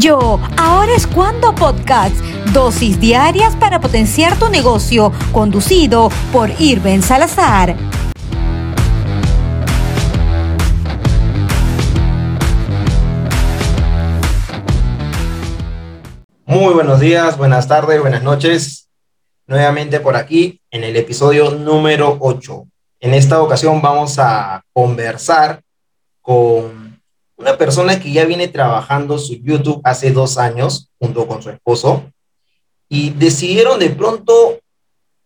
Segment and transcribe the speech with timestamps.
[0.00, 2.16] Yo, ahora es cuando podcast,
[2.54, 7.76] dosis diarias para potenciar tu negocio, conducido por Irben Salazar.
[16.46, 18.88] Muy buenos días, buenas tardes, buenas noches.
[19.46, 22.66] Nuevamente por aquí en el episodio número 8.
[23.00, 25.60] En esta ocasión vamos a conversar
[26.22, 26.89] con
[27.40, 32.04] una persona que ya viene trabajando su YouTube hace dos años junto con su esposo
[32.88, 34.58] y decidieron de pronto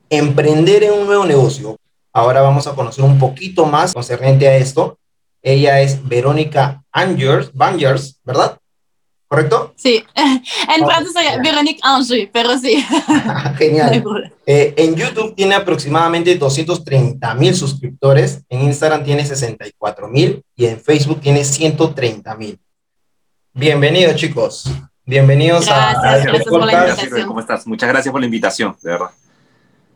[0.08, 1.76] emprender en un nuevo negocio.
[2.12, 4.96] Ahora vamos a conocer un poquito más concerniente a esto.
[5.42, 8.58] Ella es Verónica Angers, Bangers, ¿verdad?
[9.28, 9.72] ¿Correcto?
[9.76, 12.84] Sí, en francés soy Véronique Ange, pero sí.
[13.58, 14.04] Genial.
[14.46, 20.80] Eh, en YouTube tiene aproximadamente 230 mil suscriptores, en Instagram tiene 64 mil y en
[20.80, 22.58] Facebook tiene 130 mil.
[23.52, 24.70] Bienvenidos chicos,
[25.04, 27.26] bienvenidos a, gracias por la invitación.
[27.26, 27.66] ¿Cómo estás?
[27.66, 29.10] Muchas gracias por la invitación, de verdad.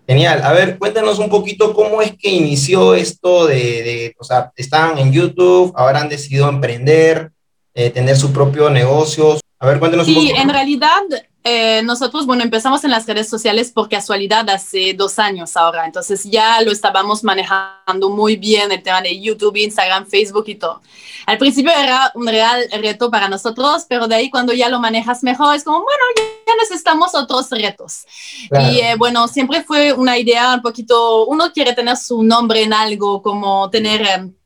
[0.07, 0.41] Genial.
[0.43, 4.97] A ver, cuéntanos un poquito cómo es que inició esto de, de o sea, están
[4.97, 7.31] en YouTube, ahora han decidido emprender,
[7.79, 9.39] eh, tener su propio negocio.
[9.61, 10.41] A ver, cuéntenos sí, un poco.
[10.41, 11.03] en realidad
[11.45, 16.25] eh, nosotros, bueno, empezamos en las redes sociales por casualidad hace dos años ahora, entonces
[16.25, 20.83] ya lo estábamos manejando muy bien el tema de YouTube, Instagram, Facebook y todo.
[21.25, 25.23] Al principio era un real reto para nosotros, pero de ahí cuando ya lo manejas
[25.23, 26.03] mejor es como, bueno,
[26.49, 28.07] ya necesitamos otros retos.
[28.51, 32.73] Y eh, bueno, siempre fue una idea un poquito, uno quiere tener su nombre en
[32.73, 34.03] algo, como tener...
[34.03, 34.38] Em,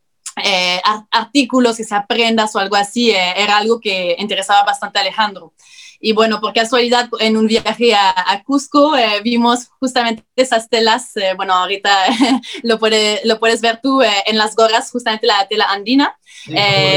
[0.42, 0.80] eh,
[1.11, 5.52] artículos que se aprendas o algo así, eh, era algo que interesaba bastante a Alejandro.
[6.00, 11.55] Y bueno, por casualidad, en un viaje a, Cusco eh, vimos justamente esas telas, bueno,
[11.55, 11.92] ahorita
[12.64, 16.19] lo, puede, lo puedes ver tú en las gorras, justamente la tela andina.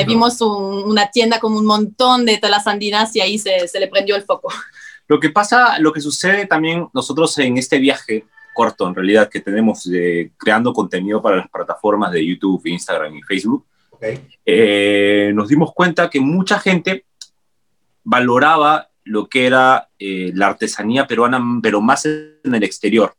[0.08, 4.16] vimos una tienda con un montón de telas andinas y ahí se, se le prendió
[4.16, 4.52] el foco.
[5.08, 9.42] Lo que pasa, lo que sucede también nosotros en este viaje, corto en realidad que
[9.42, 9.88] tenemos
[10.38, 13.68] creando contenido para las plataformas de YouTube, Instagram y Facebook,
[14.46, 17.06] eh, nos dimos cuenta que mucha gente
[18.04, 23.16] valoraba lo que era eh, la artesanía peruana, pero más en el exterior.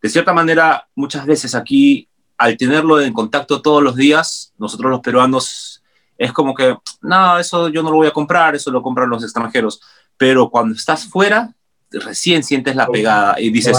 [0.00, 5.00] De cierta manera, muchas veces aquí, al tenerlo en contacto todos los días, nosotros los
[5.00, 5.82] peruanos
[6.18, 9.22] es como que, no, eso yo no lo voy a comprar, eso lo compran los
[9.22, 9.80] extranjeros.
[10.16, 11.54] Pero cuando estás fuera,
[12.00, 13.78] recién sientes la pegada y dices,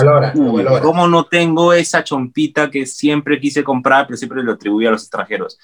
[0.82, 5.04] ¿cómo no tengo esa chompita que siempre quise comprar, pero siempre lo atribuí a los
[5.04, 5.58] extranjeros?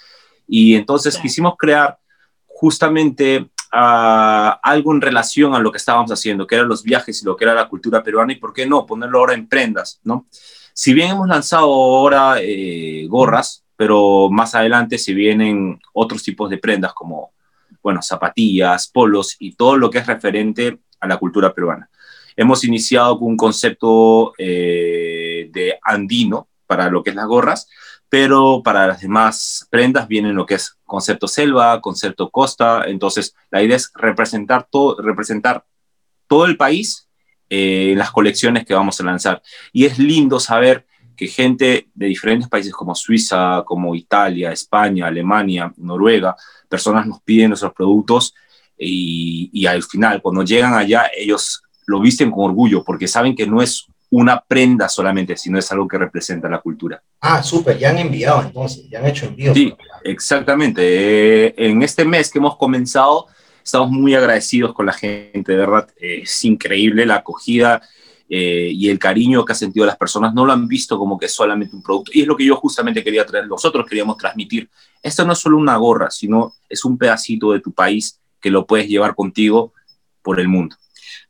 [0.48, 1.98] Y entonces quisimos crear
[2.46, 7.26] justamente ah, algo en relación a lo que estábamos haciendo, que eran los viajes y
[7.26, 10.28] lo que era la cultura peruana, y por qué no ponerlo ahora en prendas, ¿no?
[10.74, 16.58] Si bien hemos lanzado ahora eh, gorras, pero más adelante se vienen otros tipos de
[16.58, 17.32] prendas como,
[17.82, 21.90] bueno, zapatillas, polos y todo lo que es referente a la cultura peruana.
[22.36, 27.68] Hemos iniciado con un concepto eh, de andino para lo que es las gorras,
[28.10, 32.84] pero para las demás prendas viene lo que es concepto selva, concepto costa.
[32.86, 35.66] Entonces, la idea es representar todo, representar
[36.28, 37.10] todo el país
[37.50, 39.42] eh, en las colecciones que vamos a lanzar.
[39.72, 45.74] Y es lindo saber que gente de diferentes países como Suiza, como Italia, España, Alemania,
[45.78, 46.36] Noruega,
[46.70, 48.34] personas nos piden nuestros productos
[48.78, 53.62] y al final, cuando llegan allá, ellos lo visten con orgullo porque saben que no
[53.62, 57.02] es una prenda solamente, sino es algo que representa la cultura.
[57.20, 59.56] Ah, súper, ya han enviado entonces, ya han hecho envíos.
[59.56, 59.74] Sí,
[60.04, 61.48] exactamente.
[61.48, 63.26] Eh, en este mes que hemos comenzado,
[63.64, 67.82] estamos muy agradecidos con la gente, de verdad, es increíble la acogida
[68.30, 70.32] eh, y el cariño que ha sentido las personas.
[70.36, 72.12] No lo han visto como que es solamente un producto.
[72.14, 74.70] Y es lo que yo justamente quería traer, nosotros queríamos transmitir.
[75.02, 78.68] Esto no es solo una gorra, sino es un pedacito de tu país que lo
[78.68, 79.74] puedes llevar contigo
[80.22, 80.76] por el mundo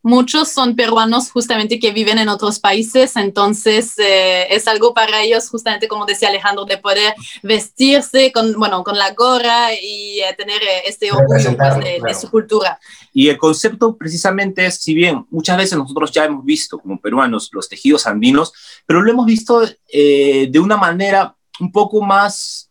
[0.04, 5.48] muchos son peruanos justamente que viven en otros países, entonces eh, es algo para ellos
[5.48, 10.62] justamente como decía Alejandro, de poder vestirse con, bueno, con la gorra y eh, tener
[10.62, 12.78] eh, este orgullo pues, de, su cultura.
[13.14, 17.48] Y el concepto precisamente es, si bien muchas veces nosotros ya hemos visto como peruanos
[17.52, 18.52] los tejidos andinos,
[18.84, 22.70] pero lo hemos visto de una manera un poco más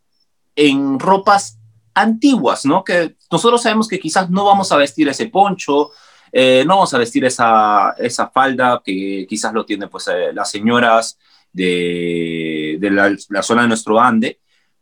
[0.56, 1.58] en ropas
[1.96, 2.84] antiguas, ¿no?
[2.84, 5.92] Que nosotros sabemos que quizás no vamos a vestir ese poncho,
[6.36, 10.50] eh, no vamos a vestir esa, esa, falda que quizás lo tienen pues, eh, las
[10.50, 11.20] señoras
[11.52, 14.40] de, de la, zona de nuestro Ande,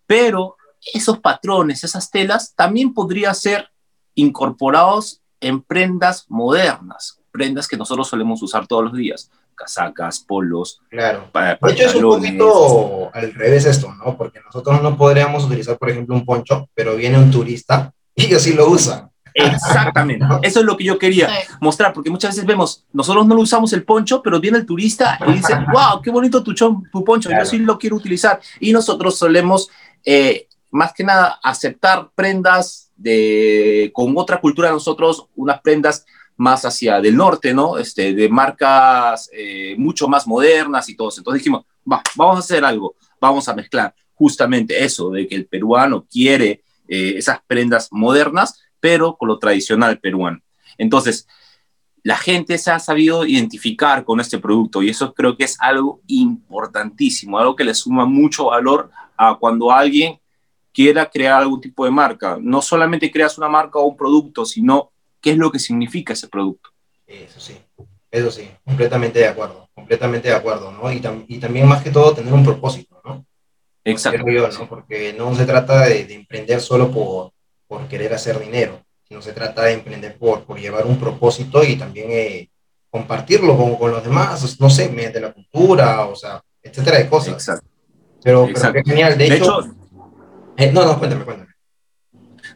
[0.07, 0.55] pero
[0.93, 3.67] esos patrones, esas telas, también podrían ser
[4.15, 10.79] incorporados en prendas modernas, prendas que nosotros solemos usar todos los días, casacas, polos.
[10.89, 11.29] Claro.
[11.33, 14.15] de hecho, es un poquito al revés esto, ¿no?
[14.15, 18.53] Porque nosotros no podríamos utilizar, por ejemplo, un poncho, pero viene un turista y así
[18.53, 19.10] lo usa.
[19.33, 20.25] Exactamente.
[20.41, 21.29] Eso es lo que yo quería
[21.59, 25.19] mostrar, porque muchas veces vemos, nosotros no lo usamos el poncho, pero viene el turista
[25.27, 28.39] y dice, wow, qué bonito tu, tu poncho, yo sí lo quiero utilizar.
[28.59, 29.69] Y nosotros solemos,
[30.05, 36.05] eh, más que nada, aceptar prendas de, con otra cultura de nosotros, unas prendas
[36.37, 37.77] más hacia del norte, ¿no?
[37.77, 41.19] Este, de marcas eh, mucho más modernas y todo eso.
[41.19, 45.47] Entonces dijimos, va, vamos a hacer algo, vamos a mezclar justamente eso, de que el
[45.47, 50.41] peruano quiere eh, esas prendas modernas, pero con lo tradicional peruano.
[50.77, 51.27] Entonces,
[52.03, 56.01] la gente se ha sabido identificar con este producto y eso creo que es algo
[56.07, 60.19] importantísimo, algo que le suma mucho valor a cuando alguien
[60.73, 62.37] quiera crear algún tipo de marca.
[62.41, 64.91] No solamente creas una marca o un producto, sino
[65.21, 66.69] qué es lo que significa ese producto.
[67.05, 67.55] Eso sí,
[68.09, 70.91] eso sí, completamente de acuerdo, completamente de acuerdo, ¿no?
[70.91, 73.25] Y, y también más que todo tener un propósito, ¿no?
[73.83, 74.23] Exacto.
[74.25, 74.69] ¿no?
[74.69, 77.33] Porque no se trata de, de emprender solo por,
[77.71, 81.77] por querer hacer dinero, sino se trata de emprender por, por llevar un propósito y
[81.77, 82.49] también eh,
[82.89, 87.35] compartirlo con, con, los demás, no sé, mediante la cultura, o sea, etcétera de cosas.
[87.35, 87.65] Exacto.
[88.21, 88.73] Pero, Exacto.
[88.73, 89.61] pero qué genial, de, de hecho...
[89.61, 89.75] hecho
[90.57, 91.51] eh, no, no, cuéntame, cuéntame.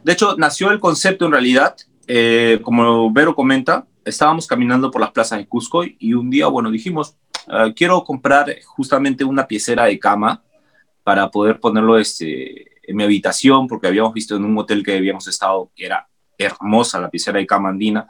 [0.04, 1.74] De hecho, nació el concepto en realidad,
[2.06, 6.70] eh, como Vero comenta, estábamos caminando por las plazas de Cusco y un día, bueno,
[6.70, 7.16] dijimos,
[7.46, 10.42] uh, quiero comprar justamente una piecera de cama
[11.02, 15.26] para poder ponerlo este, en mi habitación, porque habíamos visto en un hotel que habíamos
[15.26, 18.08] estado, que era hermosa la piecera de cama andina,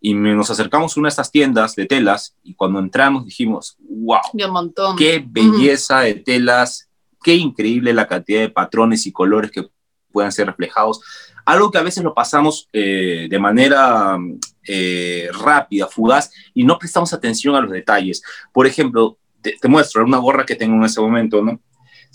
[0.00, 4.20] y nos acercamos a una de estas tiendas de telas, y cuando entramos dijimos, wow,
[4.50, 4.96] montón.
[4.96, 6.88] qué belleza de telas,
[7.22, 9.68] qué increíble la cantidad de patrones y colores que
[10.12, 11.00] puedan ser reflejados.
[11.44, 14.18] Algo que a veces lo pasamos eh, de manera
[14.66, 18.22] eh, rápida, fugaz, y no prestamos atención a los detalles.
[18.52, 21.60] Por ejemplo, te, te muestro una gorra que tengo en ese momento, ¿no?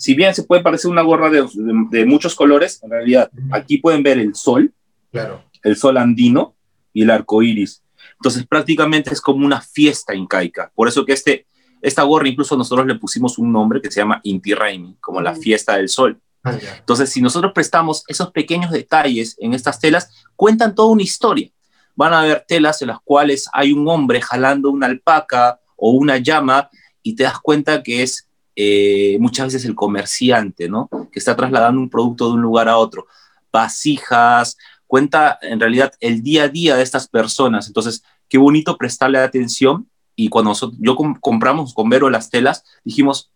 [0.02, 3.78] Si bien se puede parecer una gorra de, de, de, muchos colores, en realidad aquí
[3.78, 4.74] pueden ver el sol,
[5.12, 5.44] claro.
[5.62, 6.56] el sol andino
[6.92, 7.84] y el arco iris.
[8.16, 10.72] Entonces prácticamente es como una fiesta incaica.
[10.74, 11.46] Por eso que este,
[11.80, 15.36] esta gorra incluso nosotros le pusimos un nombre que se llama Inti Raimi, como la
[15.36, 16.20] fiesta del sol.
[16.42, 16.58] Ah.
[16.80, 21.48] Entonces si nosotros prestamos esos pequeños detalles en estas telas, cuentan toda una historia.
[21.94, 26.18] Van a haber telas en las cuales hay un hombre jalando una alpaca o una
[26.18, 26.68] llama
[27.04, 30.88] y te das cuenta que es eh, muchas veces el comerciante, ¿no?
[31.10, 33.06] Que está trasladando un producto de un lugar a otro.
[33.50, 34.56] Vasijas,
[34.86, 37.66] cuenta en realidad el día a día de estas personas.
[37.66, 39.88] Entonces, qué bonito prestarle atención.
[40.14, 43.32] Y cuando nosotros, yo comp compramos con Vero las telas, dijimos,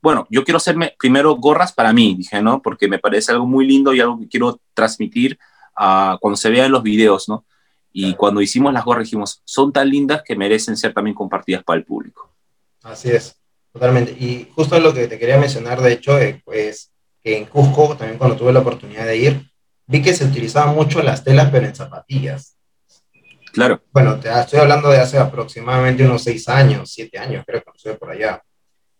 [0.00, 2.62] bueno, yo quiero hacerme primero gorras para mí, dije, ¿no?
[2.62, 5.38] Porque me parece algo muy lindo y algo que quiero transmitir
[5.78, 7.44] uh, cuando se vea en los videos, ¿no?
[7.92, 8.16] Y claro.
[8.18, 11.84] cuando hicimos las gorras dijimos, son tan lindas que merecen ser también compartidas para el
[11.84, 12.30] público.
[12.82, 13.38] Así es.
[13.74, 14.12] Totalmente.
[14.12, 18.18] Y justo lo que te quería mencionar, de hecho, eh, pues que en Cusco, también
[18.18, 19.50] cuando tuve la oportunidad de ir,
[19.86, 22.56] vi que se utilizaban mucho las telas, pero en zapatillas.
[23.52, 23.82] Claro.
[23.92, 27.94] Bueno, te estoy hablando de hace aproximadamente unos seis años, siete años, creo que estuve
[27.94, 28.40] por allá.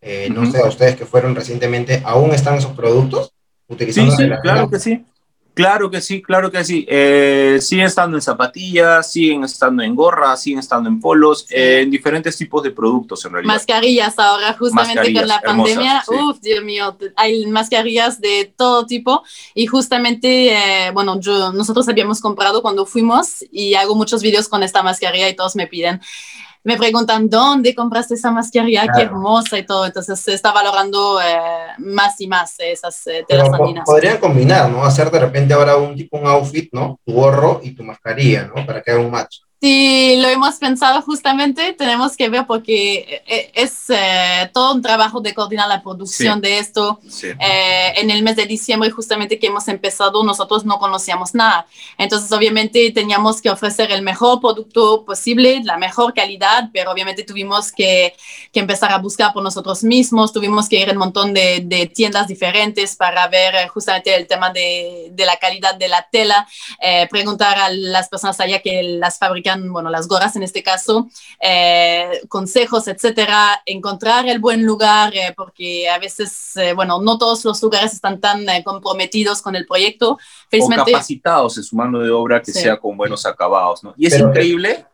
[0.00, 0.36] Eh, uh -huh.
[0.38, 3.32] No sé, a ustedes que fueron recientemente, ¿aún están esos productos?
[3.68, 5.04] Utilizando sí, sí, claro que sí.
[5.54, 6.84] Claro que sí, claro que sí.
[6.88, 11.54] Eh, siguen estando en zapatillas, siguen estando en gorras, siguen estando en polos, sí.
[11.54, 13.54] eh, en diferentes tipos de productos en realidad.
[13.54, 16.14] Mascarillas ahora, justamente mascarillas, con la pandemia, sí.
[16.14, 19.22] uff, Dios mío, hay mascarillas de todo tipo
[19.54, 24.64] y justamente, eh, bueno, yo, nosotros habíamos comprado cuando fuimos y hago muchos videos con
[24.64, 26.00] esta mascarilla y todos me piden
[26.64, 28.98] me preguntan dónde compraste esa mascarilla, claro.
[28.98, 29.84] qué hermosa y todo.
[29.84, 31.36] Entonces se está valorando eh,
[31.78, 33.84] más y más esas eh, telas Pero andinas.
[33.84, 34.82] Podrían combinar, ¿no?
[34.82, 36.98] Hacer de repente ahora un tipo un outfit, ¿no?
[37.04, 38.64] Tu gorro y tu mascarilla, ¿no?
[38.64, 39.40] Para que haga un match.
[39.60, 45.20] Sí, lo hemos pensado justamente, tenemos que ver porque eh, es eh, todo un trabajo
[45.20, 46.40] de coordinar la producción sí.
[46.42, 47.00] de esto.
[47.08, 47.28] Sí.
[47.28, 51.66] Eh, en el mes de diciembre justamente que hemos empezado, nosotros no conocíamos nada.
[51.96, 57.72] Entonces obviamente teníamos que ofrecer el mejor producto posible, la mejor calidad, pero obviamente tuvimos
[57.72, 58.14] que,
[58.52, 61.86] que empezar a buscar por nosotros mismos, tuvimos que ir a un montón de, de
[61.86, 66.46] tiendas diferentes para ver eh, justamente el tema de, de, la calidad de la tela,
[66.80, 71.08] eh, preguntar a las personas allá que las fabrican bueno, las gorras en este caso,
[71.40, 77.44] eh, consejos, etcétera, encontrar el buen lugar, eh, porque a veces, eh, bueno, no todos
[77.44, 80.18] los lugares están tan eh, comprometidos con el proyecto.
[80.48, 82.60] Felizmente, o capacitados en su mano de obra que sí.
[82.60, 83.94] sea con buenos acabados, ¿no?
[83.96, 84.86] Y es Pero, increíble.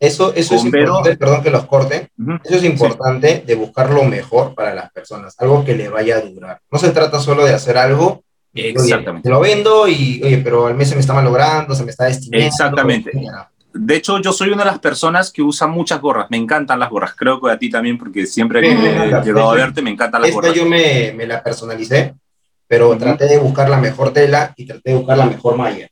[0.00, 2.40] Eso, eso es importante, perdón que los corte, uh -huh.
[2.44, 3.42] eso es importante sí.
[3.46, 6.60] de buscar lo mejor para las personas, algo que le vaya a durar.
[6.70, 9.28] No se trata solo de hacer algo Exactamente.
[9.28, 12.04] Oye, lo vendo y, oye, pero al mes se me está malogrando, se me está
[12.04, 12.46] destinando.
[12.46, 13.10] Exactamente.
[13.76, 16.28] De hecho, yo soy una de las personas que usa muchas gorras.
[16.30, 17.14] Me encantan las gorras.
[17.16, 20.30] Creo que a ti también, porque siempre que he llegado a verte, me encantan las
[20.30, 20.54] Esta gorras.
[20.54, 22.14] yo me, me, la personalicé,
[22.68, 22.98] pero uh -huh.
[22.98, 25.88] traté de buscar la mejor tela y traté de buscar la mejor malla.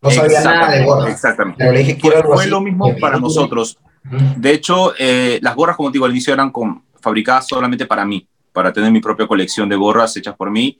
[0.00, 1.12] No sabía nada de gorras.
[1.12, 1.58] Exactamente.
[1.58, 3.78] Pero le dije, quiero fue, fue lo mismo para nosotros.
[4.36, 8.04] De hecho, eh, las gorras, como te digo al inicio, eran con, fabricadas solamente para
[8.04, 10.78] mí, para tener mi propia colección de gorras hechas por mí.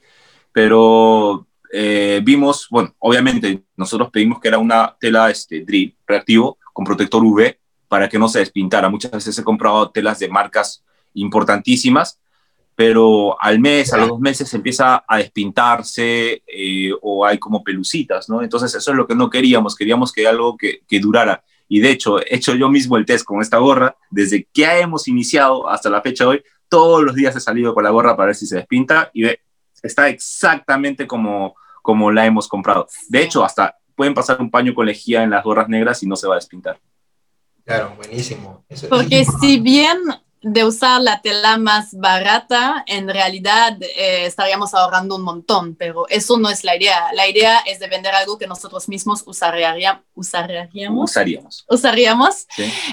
[0.51, 6.85] Pero eh, vimos, bueno, obviamente nosotros pedimos que era una tela este, drill reactivo con
[6.85, 8.89] protector UV para que no se despintara.
[8.89, 10.83] Muchas veces he comprado telas de marcas
[11.15, 12.19] importantísimas,
[12.75, 18.29] pero al mes, a los dos meses empieza a despintarse eh, o hay como pelucitas,
[18.29, 18.43] ¿no?
[18.43, 21.43] Entonces eso es lo que no queríamos, queríamos que algo que, durara.
[21.67, 25.07] Y de hecho, he hecho yo mismo el test con esta gorra, desde que hemos
[25.07, 28.27] iniciado hasta la fecha de hoy, todos los días he salido con la gorra para
[28.27, 29.39] ver si se despinta y ve,
[29.81, 32.87] está exactamente como, como la hemos comprado.
[33.09, 36.15] De hecho, hasta pueden pasar un paño con lejía en las gorras negras y no
[36.15, 36.79] se va a despintar.
[37.63, 38.65] Claro, buenísimo.
[38.89, 39.99] Porque si bien
[40.43, 46.37] de usar la tela más barata, en realidad eh, estaríamos ahorrando un montón, pero eso
[46.37, 47.13] no es la idea.
[47.13, 50.03] La idea es de vender algo que nosotros mismos usaríamos.
[50.13, 51.65] Usaríamos.
[51.69, 52.47] Usaríamos.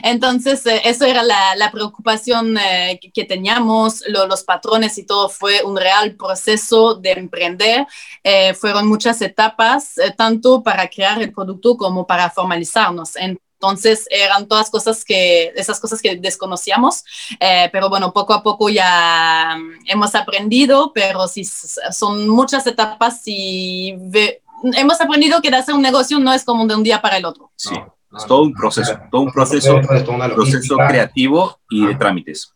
[0.04, 5.64] Entonces, eh, eso era la, la preocupación eh, que, teníamos, los patrones y todo fue
[5.64, 7.86] un real proceso de emprender.
[8.58, 13.16] fueron muchas etapas, tanto para crear el producto como para formalizarnos.
[13.16, 13.49] Entonces
[14.10, 17.04] eran todas cosas que, esas cosas que desconocíamos,
[17.38, 23.22] eh, pero bueno, poco a poco ya mm, hemos aprendido, pero sí son muchas etapas
[23.26, 23.94] y
[24.74, 27.50] hemos aprendido que hacer un negocio no es como de un día para el otro.
[27.56, 27.74] Sí,
[28.16, 32.52] es todo un proceso, todo un proceso, proceso creativo y de trámites.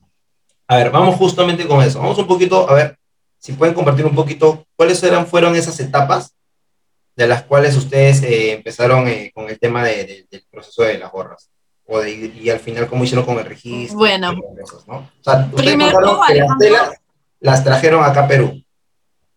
[0.67, 2.01] A ver, vamos justamente con eso.
[2.01, 2.99] Vamos un poquito, a ver,
[3.39, 6.34] si pueden compartir un poquito cuáles eran, fueron esas etapas
[7.17, 11.51] de las cuales ustedes eh, empezaron eh, con el tema del proceso de las gorras.
[11.87, 13.99] O y al final, ¿cómo hicieron con el registro?
[13.99, 14.33] Bueno,
[14.87, 14.97] ¿no?
[14.97, 16.91] o sea, primero, las telas
[17.41, 18.65] las trajeron acá a Perú.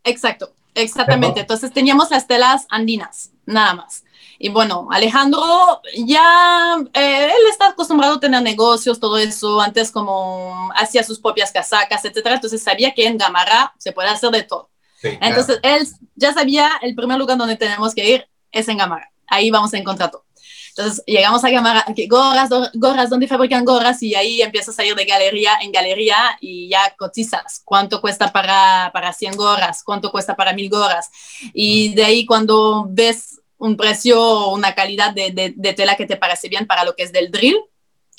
[0.05, 1.41] Exacto, exactamente.
[1.41, 4.05] Entonces teníamos las telas andinas, nada más.
[4.39, 10.71] Y bueno, Alejandro ya, eh, él está acostumbrado a tener negocios, todo eso, antes como
[10.75, 12.35] hacía sus propias casacas, etcétera.
[12.35, 14.69] Entonces sabía que en Gamarra se puede hacer de todo.
[15.03, 19.11] Entonces, él ya sabía el primer lugar donde tenemos que ir es en Gamara.
[19.27, 20.25] Ahí vamos a encontrar todo.
[20.69, 24.01] Entonces, llegamos a Gamara, gorras, gorras, ¿dónde fabrican gorras?
[24.03, 27.61] Y ahí empiezas a ir de galería en galería y ya cotizas.
[27.65, 29.83] ¿Cuánto cuesta para, para 100 gorras?
[29.83, 31.09] ¿Cuánto cuesta para 1000 gorras?
[31.53, 36.15] Y de ahí cuando ves un precio, una calidad de, de, de tela que te
[36.15, 37.57] parece bien para lo que es del drill,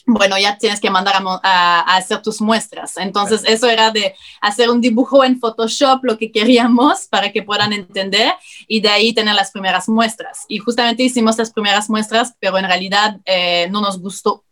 [0.09, 2.97] bueno, ya tienes que mandar a, hacer tus muestras.
[2.97, 7.75] Entonces, eso era de hacer un dibujo en Photoshop, lo que queríamos para que puedan
[7.75, 8.33] entender
[8.67, 10.47] y de ahí tener las primeras muestras.
[10.49, 14.45] Y justamente hicimos las primeras muestras, pero en realidad eh, no nos gustó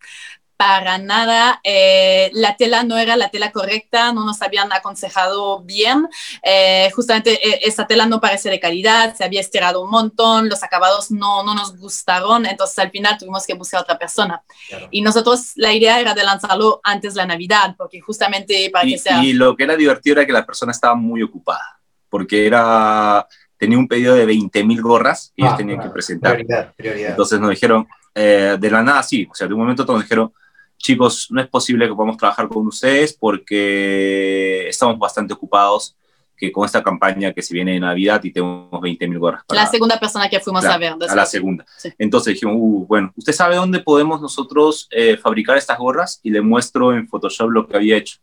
[0.56, 1.60] para nada.
[1.62, 6.08] Eh, la tela no era la tela correcta, no nos habían aconsejado bien.
[6.42, 10.62] Eh, justamente eh, esa tela no parece de calidad, se había estirado un montón, los
[10.62, 14.42] acabados no, no nos gustaron, entonces al final tuvimos que buscar a otra persona.
[14.90, 18.98] Y nosotros la idea era de lanzarlo antes de la Navidad, porque justamente para que
[18.98, 19.22] sea...
[19.22, 23.26] Y lo que era divertido era que la persona estaba muy ocupada, porque era
[23.58, 26.34] tenía un pedido de 20 mil gorras y ellos ah, tenían que presentar.
[26.34, 27.10] Prioridad, prioridad.
[27.10, 30.32] Entonces nos dijeron, de la nada, sí, o sea, de un momento nos dijeron,
[30.78, 35.96] chicos, no es posible que podamos trabajar con ustedes porque estamos bastante ocupados
[36.36, 39.42] que con esta campaña que se viene de Navidad y tenemos 20 mil gorras.
[39.48, 40.94] la segunda persona que fuimos a ver.
[41.08, 41.64] A la segunda.
[41.98, 46.20] Entonces dijimos, uh, bueno, ¿usted sabe dónde podemos nosotros eh, fabricar estas gorras?
[46.22, 48.18] Y le muestro en Photoshop lo que había hecho.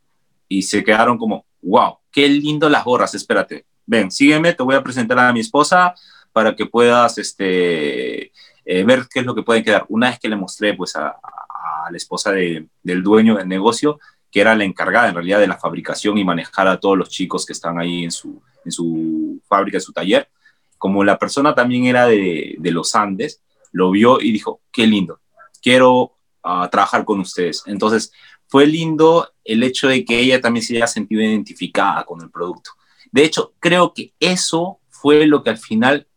[0.48, 3.66] Y se quedaron como, wow, qué lindo las gorras, espérate.
[3.86, 5.96] Ven, sígueme, te voy a presentar a mi esposa
[6.32, 8.32] para que puedas este,
[8.66, 9.86] eh, ver qué es lo que pueden quedar.
[9.90, 11.16] Una vez que le mostré pues a,
[11.90, 14.00] la esposa del dueño del negocio,
[14.32, 17.46] que era la encargada en realidad de la fabricación y manejar a todos los chicos
[17.46, 20.30] que están ahí en su, en su fábrica, en su taller.
[20.78, 25.20] Como la persona también era de, de los Andes, lo vio y dijo, qué lindo,
[25.62, 26.14] quiero
[26.44, 27.64] ah, trabajar con ustedes.
[27.66, 28.12] Entonces,
[28.48, 32.72] fue lindo el hecho de que ella también se haya sentido identificada con el producto.
[33.12, 36.08] De hecho, creo que eso fue lo que al final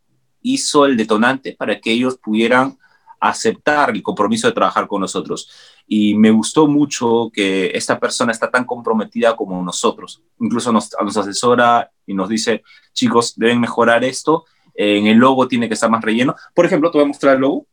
[0.41, 2.77] hizo el detonante para que ellos pudieran
[3.19, 5.49] aceptar el compromiso de trabajar con nosotros.
[5.87, 10.21] Y me gustó mucho que esta persona está tan comprometida como nosotros.
[10.39, 14.45] Incluso nos, nos asesora y nos dice, chicos, deben mejorar esto.
[14.73, 16.35] En el logo tiene que estar más relleno.
[16.53, 17.65] Por ejemplo, te voy a mostrar el logo.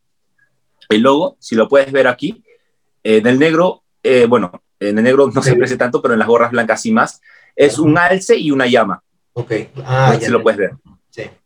[0.88, 2.42] El logo, si lo puedes ver aquí,
[3.02, 6.28] en el negro, eh, bueno, en el negro no se aprecia tanto, pero en las
[6.28, 7.20] gorras blancas sí más,
[7.56, 9.02] es un alce y una llama.
[9.32, 9.52] Ok.
[9.84, 10.72] Ah, si lo puedes ver.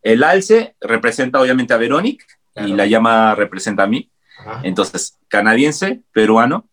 [0.03, 2.25] El alce representa obviamente a Verónica
[2.67, 4.11] y la llama representa a mí.
[4.63, 6.69] Entonces, canadiense, peruano.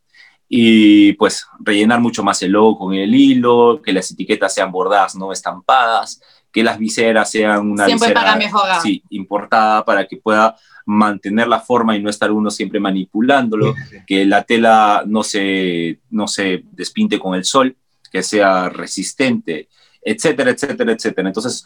[0.48, 5.16] y pues rellenar mucho más el logo con el hilo, que las etiquetas sean bordadas,
[5.16, 8.82] no estampadas, que las viseras sean una siempre visera para mejorar.
[8.82, 13.82] Sí, importada para que pueda mantener la forma y no estar uno siempre manipulándolo, sí,
[13.90, 13.98] sí.
[14.06, 17.76] que la tela no se, no se despinte con el sol,
[18.12, 19.68] que sea resistente,
[20.02, 21.28] etcétera, etcétera, etcétera.
[21.28, 21.66] Entonces,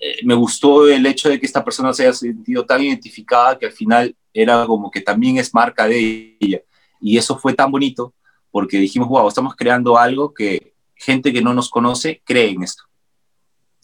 [0.00, 3.66] eh, me gustó el hecho de que esta persona se haya sentido tan identificada que
[3.66, 6.62] al final era como que también es marca de ella.
[7.00, 8.14] Y eso fue tan bonito
[8.50, 12.84] porque dijimos, wow, estamos creando algo que gente que no nos conoce cree en esto.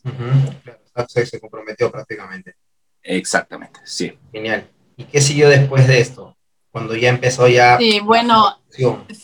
[0.03, 2.57] Claro, se comprometió prácticamente.
[3.03, 4.17] Exactamente, sí.
[4.33, 4.69] Genial.
[4.97, 6.36] ¿Y qué siguió después de esto?
[6.77, 7.79] Cuando ya empezó ya...
[7.79, 8.61] Sí, bueno,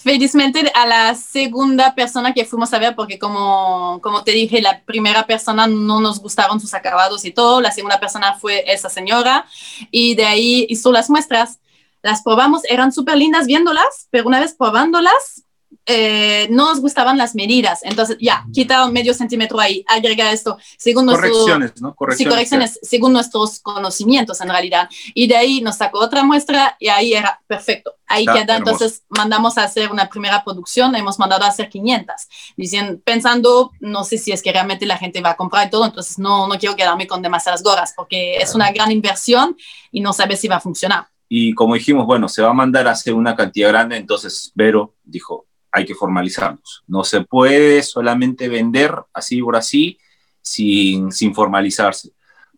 [0.02, 4.80] felizmente a la segunda persona que fuimos a ver, porque como, como te dije, la
[4.86, 9.44] primera persona no nos gustaron sus acabados y todo, la segunda persona fue esa señora
[9.90, 11.58] y de ahí hizo las muestras.
[12.00, 15.42] Las probamos, eran súper lindas viéndolas, pero una vez probándolas,
[15.86, 17.80] eh, no nos gustaban las medidas.
[17.82, 21.88] Entonces, ya, quita medio centímetro ahí, agrega esto, según nuestro- Correcciones, ¿no?
[21.90, 22.32] Sí, Correcciones.
[22.34, 24.88] correcciones según nuestros conocimientos en realidad.
[25.14, 27.94] Y de ahí nos sacó otra muestra y ahí era perfecto.
[28.06, 28.56] Ahí Está queda.
[28.56, 28.72] hermoso.
[28.72, 32.14] Entonces mandamos a hacer una primera producción, hemos mandado a hacer 500,
[32.56, 35.86] diciendo, pensando, no sé si es que realmente la gente va a comprar y todo,
[35.86, 39.56] entonces no, no quiero quedarme con demasiadas gorras porque es una gran inversión
[39.90, 41.06] y no sabes si va a funcionar.
[41.28, 44.94] Y como dijimos, bueno, se va a mandar a hacer una cantidad grande, entonces Vero
[45.02, 46.84] dijo, hay que formalizarnos.
[46.86, 49.98] No se puede solamente vender así por así
[50.42, 52.10] sin, sin formalizarse.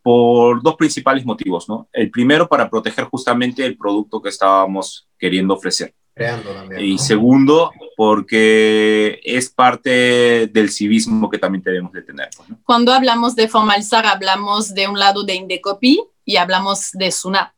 [0.03, 1.89] Por dos principales motivos, ¿no?
[1.93, 5.95] El primero, para proteger justamente el producto que estábamos queriendo ofrecer.
[6.13, 6.85] Creando también.
[6.85, 6.99] Y ¿no?
[6.99, 12.29] segundo, porque es parte del civismo que también debemos de tener.
[12.37, 12.59] pues, ¿no?
[12.65, 17.53] Cuando hablamos de formalizar, hablamos de un lado de Indecopy y hablamos de Sunat.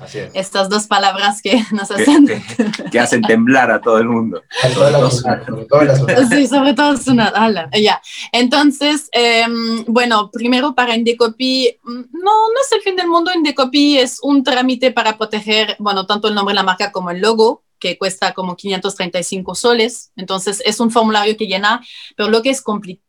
[0.00, 0.30] Así es.
[0.34, 2.26] Estas dos palabras que nos hacen...
[2.26, 2.42] que-
[2.90, 4.42] que hacen temblar a todo el mundo.
[4.62, 6.28] A toda la ciudad, sobre todo la.
[6.28, 8.00] Sí, sobre todo es una ala, ya.
[8.32, 13.30] Entonces, em, bueno, primero para Indecopy, mm, no, no es el fin del mundo.
[13.34, 17.20] Indecopy es un trámite para proteger, bueno, tanto el nombre de la marca como el
[17.20, 20.12] logo, que cuesta como 535 soles.
[20.16, 21.80] Entonces, es un formulario que llena,
[22.16, 23.06] pero lo que es complicado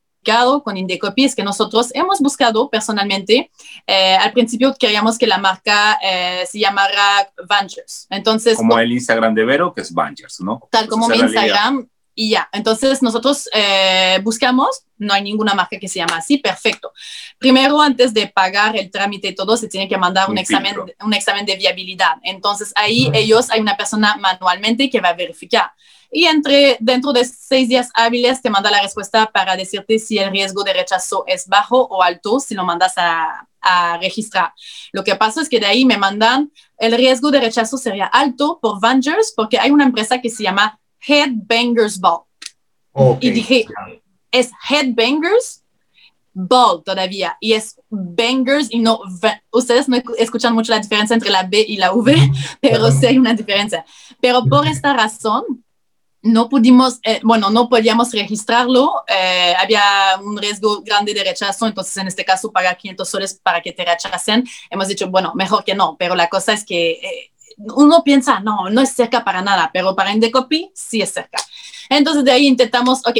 [0.63, 3.51] con Indecopy es que nosotros hemos buscado personalmente,
[3.87, 8.07] eh, al principio queríamos que la marca eh, se llamara Ventures.
[8.09, 10.61] Entonces, Como el Instagram de Vero, que es Bangers, ¿no?
[10.71, 11.17] tal como mi.
[11.17, 12.49] Instagram y ya.
[12.51, 16.91] Entonces nosotros eh, buscamos, no hay ninguna marca que se llama así, perfecto.
[17.39, 20.75] Primero, antes de pagar el trámite y todo, se tiene que mandar un, Un examen,
[21.03, 22.17] un examen de viabilidad.
[22.23, 23.15] Entonces ahí Ujú.
[23.15, 25.71] ellos, hay una persona manualmente que va a verificar.
[26.11, 30.29] Y entre, dentro de seis días hábiles te manda la respuesta para decirte si el
[30.29, 34.53] riesgo de rechazo es bajo o alto, si lo mandas a, a registrar.
[34.91, 38.59] Lo que pasa es que de ahí me mandan, el riesgo de rechazo sería alto
[38.61, 42.23] por Vangers porque hay una empresa que se llama Headbangers Ball.
[42.91, 43.17] Ok.
[43.21, 43.65] Y dije,
[44.31, 45.63] es Headbangers
[46.33, 47.37] Ball todavía.
[47.39, 48.99] Y es Bangers y no...
[49.51, 52.15] Ustedes no escuchan mucho la diferencia entre la B y la V,
[52.61, 53.85] pero sí hay una diferencia.
[54.19, 55.43] Pero por esta razón,
[56.23, 59.83] no pudimos, eh, bueno, no podíamos registrarlo, eh, había
[60.23, 63.83] un riesgo grande de rechazo, entonces en este caso pagar 500 soles para que te
[63.83, 68.39] rechacen, hemos dicho, bueno, mejor que no, pero la cosa es que eh, uno piensa,
[68.39, 71.37] no, no es cerca para nada, pero para Indecopy sí es cerca.
[71.89, 73.17] Entonces de ahí intentamos, ok,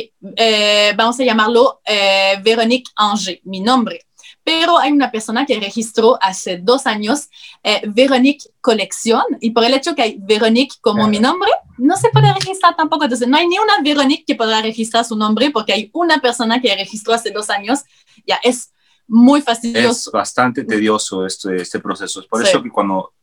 [0.96, 4.06] vamos a llamarlo eh, Véronique Anger, mi nombre.
[4.54, 7.30] Pero hay una persona que registró hace dos años
[7.64, 11.10] eh, Véronique Colección y por el hecho que hay Véronique como Claro.
[11.10, 13.04] mi nombre, no se puede registrar tampoco.
[13.06, 16.60] Entonces no hay ni una Véronique que podrá registrar su nombre porque hay una persona
[16.62, 17.80] que registró hace dos años.
[18.28, 18.74] Ya es
[19.08, 20.12] muy Es fastidioso.
[20.12, 22.20] bastante tedioso este, este proceso.
[22.22, 22.50] Es por Sí.
[22.50, 23.14] eso que cuando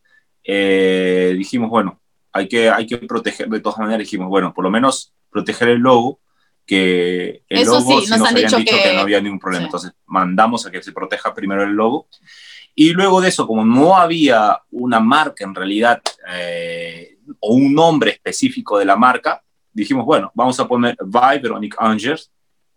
[0.44, 2.00] eh, dijimos, bueno,
[2.32, 5.78] hay que, hay que proteger, de todas maneras dijimos, bueno, por lo menos proteger el
[5.78, 6.20] logo,
[6.68, 8.82] que el Eso logo sí, sí nos nos han habían dicho dicho que...
[8.82, 9.62] que- no había ningún problema.
[9.62, 9.66] Sí.
[9.66, 12.06] Entonces mandamos a que se proteja primero el logo.
[12.74, 16.00] Y luego de eso, como no había una marca en realidad
[16.32, 21.76] eh, o un nombre específico de la marca, dijimos, bueno, vamos a poner by Veronique
[21.80, 22.30] Angers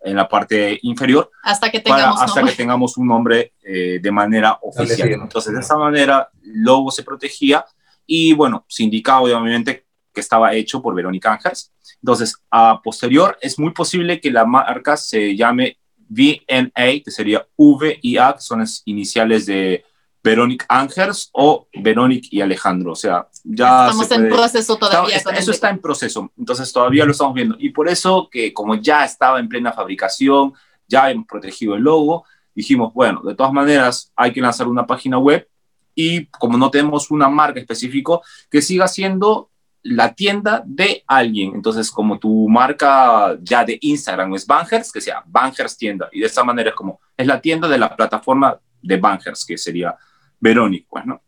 [0.04, 2.54] en la parte inferior Hasta que para, tengamos hasta nombre.
[2.54, 5.10] que tengamos un nombre eh, de manera oficial.
[5.12, 7.64] Entonces, de esa manera, el logo se protegía
[8.08, 11.72] y, bueno, se indicaba obviamente que estaba hecho por Verónica Ángels.
[12.02, 15.78] Entonces, a posterior, es muy posible que la marca se llame
[16.10, 19.86] VNA, que sería V y A, que son las iniciales de
[20.24, 22.92] Verónica Ángels o Verónica y Alejandro.
[22.92, 25.16] O sea, ya Estamos se en puede- proceso todavía.
[25.16, 27.56] Está- eso el- está en proceso, entonces todavía lo estamos viendo.
[27.60, 30.54] Y por eso que como ya estaba en plena fabricación,
[30.88, 35.18] ya hemos protegido el logo, dijimos, bueno, de todas maneras hay que lanzar una página
[35.18, 35.48] web
[35.96, 38.20] y como no tenemos una marca específica,
[38.50, 39.50] que siga siendo
[39.84, 41.54] la tienda de alguien.
[41.56, 46.10] Entonces, como tu marca ya de Instagram es Bangers, que sea Bangers tienda.
[46.12, 49.58] Y de esta manera es como, es la tienda de la plataforma de Bangers, que
[49.58, 49.96] sería
[50.40, 51.22] Verónica, pues, ¿no?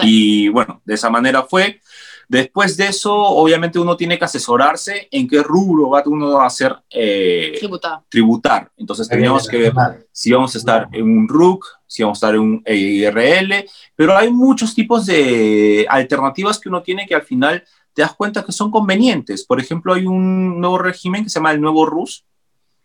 [0.00, 1.80] Y bueno, de esa manera fue.
[2.28, 6.76] Después de eso, obviamente uno tiene que asesorarse en qué rubro va uno a hacer
[6.90, 8.00] eh, tributar.
[8.06, 8.70] tributar.
[8.76, 9.72] Entonces teníamos que ver
[10.12, 13.64] si vamos a estar en un RUC, si vamos a estar en un IRL,
[13.96, 17.64] pero hay muchos tipos de alternativas que uno tiene que al final
[17.94, 19.46] te das cuenta que son convenientes.
[19.46, 22.26] Por ejemplo, hay un nuevo régimen que se llama el nuevo RUS,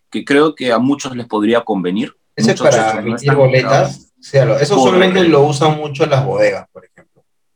[0.10, 2.16] que creo que a muchos les podría convenir.
[2.36, 6.93] Ese para emitir boletas, eso solamente lo usan mucho las bodegas, por ejemplo.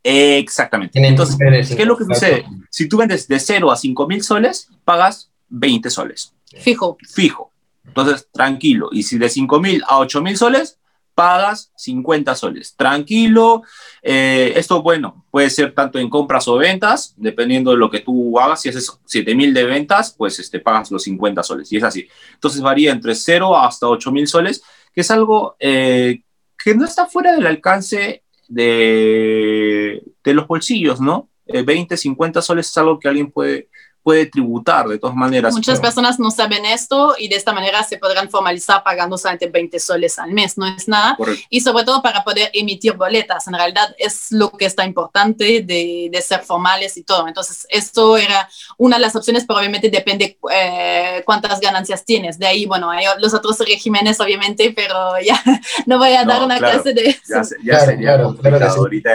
[0.08, 1.06] Exactamente.
[1.06, 2.46] Entonces, ¿qué es lo que sucede?
[2.70, 6.34] Si tú vendes de 0 a 5 mil soles, pagas 20 soles.
[6.58, 6.96] Fijo.
[7.06, 7.52] Fijo.
[7.86, 8.88] Entonces, tranquilo.
[8.90, 10.78] Y si de 5 mil a 8 mil soles,
[11.14, 12.74] pagas 50 soles.
[12.74, 13.62] Tranquilo.
[14.02, 18.38] Eh, esto, bueno, puede ser tanto en compras o ventas, dependiendo de lo que tú
[18.38, 18.62] hagas.
[18.62, 21.70] Si haces 7 mil de ventas, pues este, pagas los 50 soles.
[21.70, 22.08] Y es así.
[22.32, 24.62] Entonces, varía entre 0 hasta 8 mil soles,
[24.94, 26.22] que es algo eh,
[26.62, 31.28] que no está fuera del alcance de, de los bolsillos, ¿no?
[31.46, 33.68] 20, eh, 50 soles es algo que alguien puede,
[34.02, 35.54] puede tributar de todas maneras.
[35.54, 39.78] Muchas personas no saben esto y de esta manera se podrán formalizar pagando solamente 20
[39.78, 41.16] soles al mes, no es nada.
[41.50, 46.08] Y sobre todo para poder emitir boletas, en realidad es lo que está importante de,
[46.10, 47.28] de ser formales y todo.
[47.28, 52.38] Entonces, esto era una de las opciones, pero obviamente depende eh, cuántas ganancias tienes.
[52.38, 55.42] De ahí, bueno, hay los otros regímenes, obviamente, pero ya
[55.86, 57.54] no voy a dar una clase de eso.
[57.62, 59.10] Ya, sería ahorita.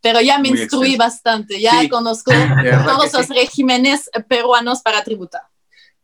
[0.00, 2.32] Pero ya me instruí bastante, ya conozco
[2.86, 5.42] todos los regímenes peruanos para tributar.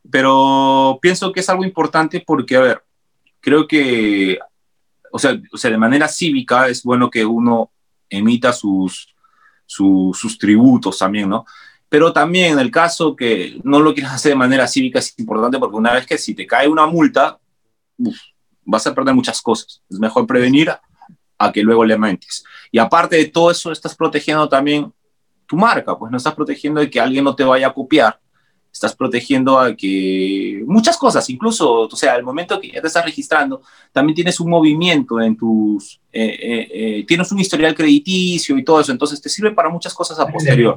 [0.09, 2.83] Pero pienso que es algo importante porque, a ver,
[3.39, 4.37] creo que,
[5.11, 7.71] o sea, o sea de manera cívica es bueno que uno
[8.09, 9.13] emita sus,
[9.65, 11.45] sus, tributos también, ¿no?
[11.89, 15.59] Pero también en el caso que no lo quieras hacer de manera cívica es importante
[15.59, 17.39] porque una vez que si te cae una multa,
[18.65, 19.81] vas a perder muchas cosas.
[19.89, 20.71] Es mejor prevenir
[21.37, 22.43] a que luego le mentes.
[22.71, 24.91] Y aparte de todo eso, estás protegiendo también
[25.53, 28.19] tu marca, pues no estás protegiendo de que alguien no te vaya a copiar,
[28.71, 33.05] estás protegiendo a que muchas cosas, incluso, o sea, al momento que ya te estás
[33.05, 33.61] registrando,
[33.91, 38.79] también tienes un movimiento en tus, eh, eh, eh, tienes un historial crediticio y todo
[38.79, 40.75] eso, entonces te sirve para muchas cosas a posterior.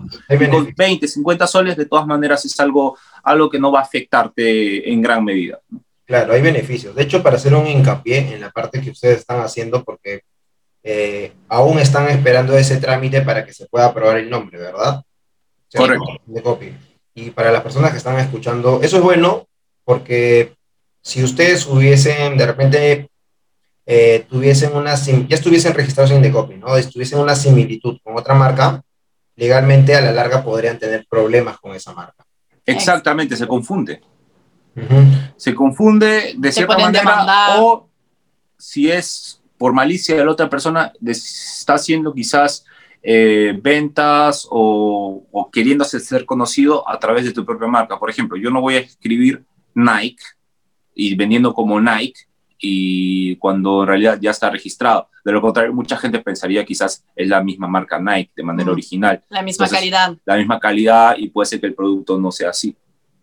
[0.51, 4.93] Con 20, 50 soles, de todas maneras, es algo, algo que no va a afectarte
[4.93, 5.59] en gran medida.
[6.05, 6.95] Claro, hay beneficios.
[6.95, 10.21] De hecho, para hacer un hincapié en la parte que ustedes están haciendo, porque
[10.89, 15.03] eh, aún están esperando ese trámite para que se pueda aprobar el nombre, ¿verdad?
[15.75, 16.21] Correcto.
[17.13, 19.49] Y para las personas que están escuchando, eso es bueno
[19.83, 20.55] porque
[21.03, 23.11] si ustedes hubiesen, de repente,
[23.85, 26.77] eh, tuviesen una, ya estuviesen registrados en Indecopy, ¿no?
[26.77, 28.81] Estuviesen una similitud con otra marca,
[29.35, 32.25] legalmente a la larga podrían tener problemas con esa marca.
[32.65, 34.03] Exactamente, se confunde.
[35.37, 37.89] Se confunde de cierta manera o
[38.57, 42.65] si es por malicia de la otra persona está haciendo quizás
[43.03, 47.99] eh, ventas o, o queriendo ser conocido a través de tu propia marca.
[47.99, 50.23] Por ejemplo, yo no voy a escribir Nike
[50.95, 52.27] y vendiendo como Nike
[52.59, 55.09] y cuando en realidad ya está registrado.
[55.25, 59.23] De lo contrario, mucha gente pensaría quizás es la misma marca Nike de manera original.
[59.29, 60.17] La misma calidad.
[60.25, 62.75] La misma calidad y puede ser que el producto no sea así.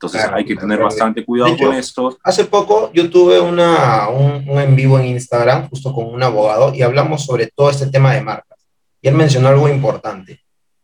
[0.08, 2.18] Entonces hay que tener bastante cuidado con esto.
[2.24, 6.74] Hace poco yo tuve una, un, un, en vivo en Instagram justo con un abogado
[6.74, 8.60] y hablamos sobre todo este tema de marcas.
[9.02, 10.42] Y él mencionó algo importante.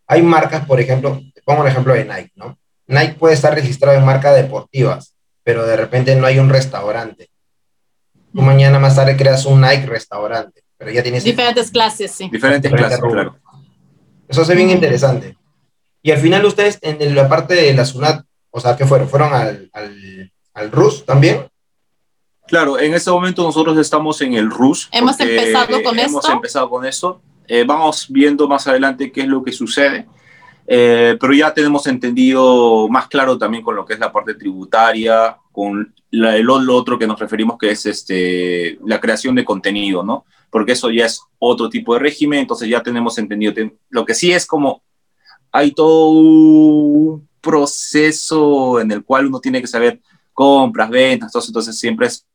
[0.07, 2.57] Hay marcas, por ejemplo, pongo un ejemplo de Nike, ¿no?
[2.87, 7.29] Nike puede estar registrado en marcas deportivas, pero de repente no hay un restaurante.
[8.33, 11.23] Tú mañana más tarde creas un Nike restaurante, pero ya tienes...
[11.23, 12.29] Diferentes clases, sí.
[12.31, 13.37] Diferentes, clases, claro.
[14.27, 15.35] Eso hace bien interesante.
[16.01, 19.07] Y al final ustedes, en la parte de la SUNAT, o sea, ¿qué fueron?
[19.07, 21.47] ¿Fueron al, al, al RUS también?
[22.47, 24.89] Claro, en este momento nosotros estamos en el RUS.
[24.91, 26.31] Hemos empezado con hemos esto.
[26.33, 27.21] empezado con eso.
[27.47, 30.07] Eh, vamos viendo más adelante qué es lo que sucede.
[30.65, 35.37] Eh, pero ya tenemos entendido más claro también con lo que es la parte tributaria,
[35.51, 40.03] con la, el, lo otro que nos referimos que es este, la creación de contenido,
[40.03, 40.25] ¿no?
[40.49, 43.53] Porque eso ya es otro tipo de régimen, entonces ya tenemos entendido.
[43.89, 44.83] Lo que sí es como
[45.51, 49.99] hay todo un proceso en el cual uno tiene que saber
[50.33, 52.25] compras, ventas, entonces siempre es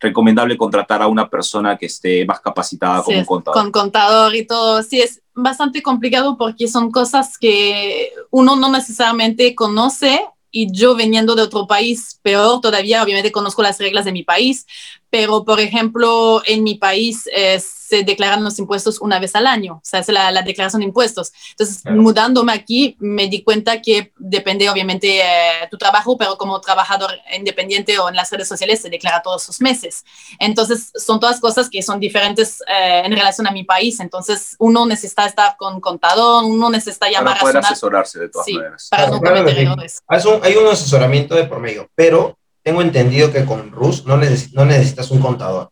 [0.00, 3.62] recomendable contratar a una persona que esté más capacitada como contador.
[3.62, 9.54] Con contador y todo, sí, es bastante complicado porque son cosas que uno no necesariamente
[9.54, 14.22] conoce y yo veniendo de otro país, peor todavía, obviamente conozco las reglas de mi
[14.22, 14.66] país,
[15.10, 19.74] pero por ejemplo, en mi país es se declaran los impuestos una vez al año,
[19.74, 21.32] o sea, es la, la declaración de impuestos.
[21.50, 27.10] Entonces, mudándome aquí, me di cuenta que depende obviamente eh, tu trabajo, pero como trabajador
[27.36, 30.04] independiente o en las redes sociales se declara todos los meses.
[30.38, 33.98] Entonces, son todas cosas que son diferentes eh, en relación a mi país.
[33.98, 38.86] Entonces, uno necesita estar con contador, uno necesita llamar para poder asesorarse de todas maneras.
[38.88, 40.00] Para no cometer errores.
[40.06, 45.10] Hay un asesoramiento de por medio, pero tengo entendido que con RUS no, no necesitas
[45.10, 45.70] un contador.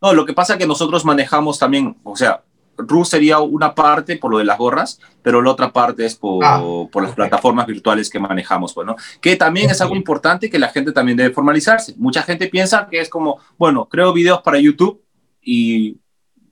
[0.00, 2.42] No, lo que pasa es que nosotros manejamos también, o sea,
[2.78, 6.44] RUS sería una parte por lo de las gorras, pero la otra parte es por,
[6.44, 10.58] ah, por las plataformas virtuales que manejamos, bueno, pues, que también es algo importante que
[10.58, 11.94] la gente también debe formalizarse.
[11.96, 15.02] Mucha gente piensa que es como, bueno, creo videos para YouTube
[15.40, 15.96] y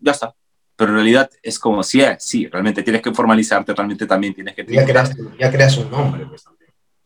[0.01, 0.35] ya está.
[0.77, 4.67] Pero en realidad es como, sí, sí, realmente tienes que formalizarte, realmente también tienes que...
[4.67, 6.27] Ya creas, ya creas un nombre.
[6.27, 6.45] Pues,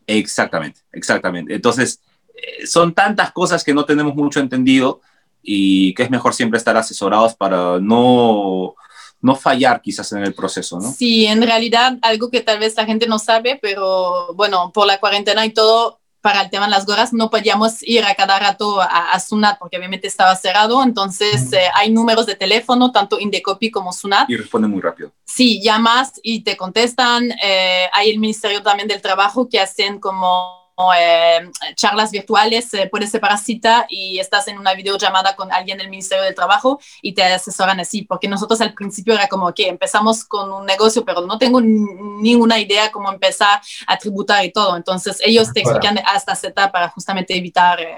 [0.07, 1.53] exactamente, exactamente.
[1.53, 2.01] Entonces,
[2.33, 5.01] eh, son tantas cosas que no tenemos mucho entendido
[5.41, 8.75] y que es mejor siempre estar asesorados para no,
[9.21, 10.91] no fallar quizás en el proceso, ¿no?
[10.91, 14.99] Sí, en realidad algo que tal vez la gente no sabe, pero bueno, por la
[14.99, 18.81] cuarentena y todo, para el tema de las gorras no podíamos ir a cada rato
[18.81, 23.93] a, Sunat porque obviamente estaba cerrado, entonces eh, hay números de teléfono, tanto Indecopy como
[23.93, 24.29] Sunat.
[24.29, 25.11] Y responden muy rápido.
[25.23, 27.31] Sí, llamas y te contestan.
[27.43, 30.58] Eh, hay el Ministerio también del Trabajo que hacen como
[30.97, 35.89] eh, charlas virtuales, eh, puedes separar cita y estás en una videollamada con alguien del
[35.89, 40.23] Ministerio del Trabajo y te asesoran así, porque nosotros al principio era como que empezamos
[40.23, 44.77] con un negocio, pero no tengo ninguna idea cómo empezar a tributar y todo.
[44.77, 47.81] Entonces ellos te explican hasta Z para justamente evitar...
[47.81, 47.97] Eh,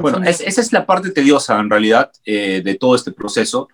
[0.00, 3.68] bueno, esa es la parte tediosa en realidad de todo este proceso,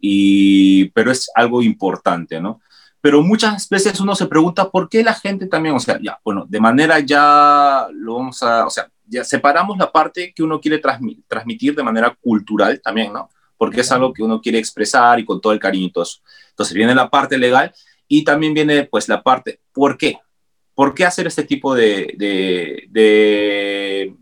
[0.00, 2.60] y, pero es algo importante, ¿no?
[3.00, 6.44] Pero muchas veces uno se pregunta por qué la gente también, o sea, ya, bueno,
[6.48, 10.80] de manera ya lo vamos a, o sea, ya separamos la parte que uno quiere
[11.26, 13.28] transmitir de manera cultural también, ¿no?
[13.56, 16.20] Porque es algo que uno quiere expresar y con todo el cariño y todo eso.
[16.50, 17.72] Entonces viene la parte legal
[18.06, 20.18] y también viene pues la parte, ¿por qué?
[20.74, 24.14] ¿Por qué hacer este tipo de, de, de,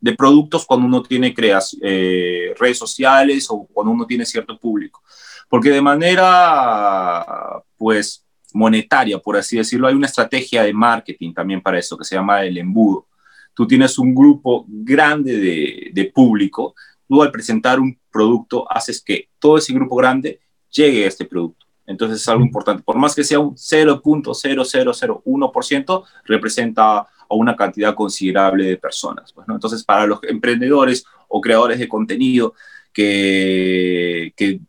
[0.00, 5.02] de productos cuando uno tiene creas, eh, redes sociales o cuando uno tiene cierto público?
[5.48, 11.78] Porque de manera, pues, monetaria, por así decirlo, hay una estrategia de marketing también para
[11.78, 13.06] eso que se llama el embudo.
[13.54, 16.74] Tú tienes un grupo grande de, de público,
[17.08, 21.66] tú al presentar un producto haces que todo ese grupo grande llegue a este producto.
[21.86, 22.82] Entonces es algo importante.
[22.82, 29.32] Por más que sea un 0.0001%, representa a una cantidad considerable de personas.
[29.32, 29.48] Pues.
[29.48, 32.52] Entonces, para los emprendedores o creadores de contenido
[32.92, 34.60] que, que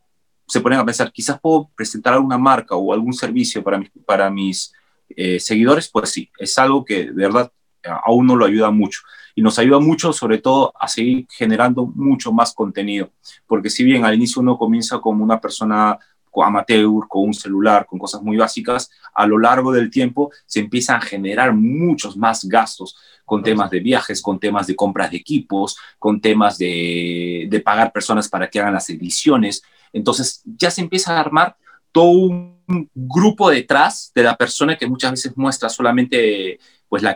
[0.50, 4.30] se ponen a pensar, quizás puedo presentar alguna marca o algún servicio para mis, para
[4.30, 4.74] mis
[5.10, 7.52] eh, seguidores, pues sí, es algo que de verdad
[7.84, 9.02] a uno lo ayuda mucho.
[9.36, 13.12] Y nos ayuda mucho, sobre todo, a seguir generando mucho más contenido.
[13.48, 15.98] Porque si bien al inicio uno comienza como una persona
[16.43, 20.97] amateur, con un celular, con cosas muy básicas, a lo largo del tiempo se empiezan
[20.97, 25.78] a generar muchos más gastos con temas de viajes, con temas de compras de equipos,
[25.99, 29.62] con temas de, de pagar personas para que hagan las ediciones.
[29.93, 31.56] Entonces ya se empieza a armar
[31.91, 32.60] todo un
[32.93, 37.15] grupo detrás de la persona que muchas veces muestra solamente pues la,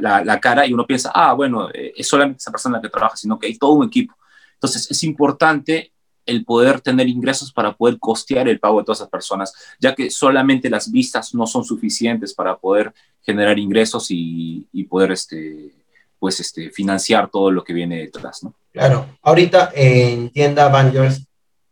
[0.00, 3.16] la, cara y uno piensa, ah, bueno, eh, es solamente esa persona la que trabaja,
[3.16, 4.14] sino que hay todo un equipo.
[4.52, 5.93] Entonces es importante
[6.26, 10.10] el poder tener ingresos para poder costear el pago de todas esas personas, ya que
[10.10, 15.72] solamente las vistas no son suficientes para poder generar ingresos y, poder este,
[16.18, 18.42] pues este, financiar todo lo que viene detrás.
[18.42, 18.54] ¿no?
[18.72, 21.24] Claro, ahorita en tienda Bangers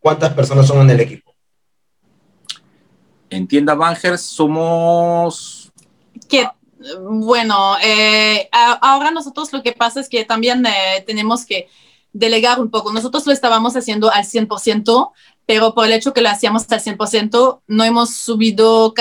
[0.02, 1.32] ¿Cuántas personas son en el equipo?
[3.30, 5.72] En tienda Bangers somos...
[6.28, 6.48] Que,
[7.00, 11.68] bueno, eh, ahora nosotros lo que pasa es que también eh, tenemos que
[12.12, 12.92] delegar un poco.
[12.92, 15.12] Nosotros lo estábamos haciendo al 100%,
[15.44, 18.94] pero por el hecho que lo hacíamos al 100%, no hemos subido,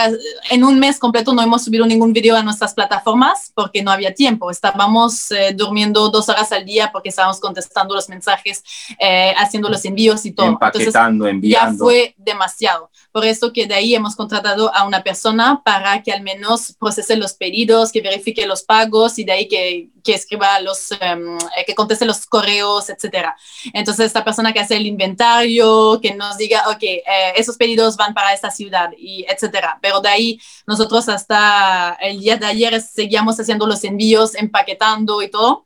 [0.49, 4.13] en un mes completo no hemos subido ningún video a nuestras plataformas porque no había
[4.13, 4.49] tiempo.
[4.49, 8.63] Estábamos eh, durmiendo dos horas al día porque estábamos contestando los mensajes,
[8.99, 10.47] eh, haciendo los envíos y todo.
[10.47, 11.73] Empaquetando, enviando.
[11.73, 12.89] Ya fue demasiado.
[13.11, 17.17] Por eso que de ahí hemos contratado a una persona para que al menos procese
[17.17, 21.65] los pedidos, que verifique los pagos y de ahí que, que escriba los, em, eh,
[21.65, 23.35] que conteste los correos, etcétera.
[23.73, 27.03] Entonces, esta persona que hace el inventario, que nos diga, ok, eh,
[27.35, 29.79] esos pedidos van para esta ciudad y etcétera.
[29.81, 35.29] Pero de ahí nosotros hasta el día de ayer seguíamos haciendo los envíos, empaquetando y
[35.29, 35.65] todo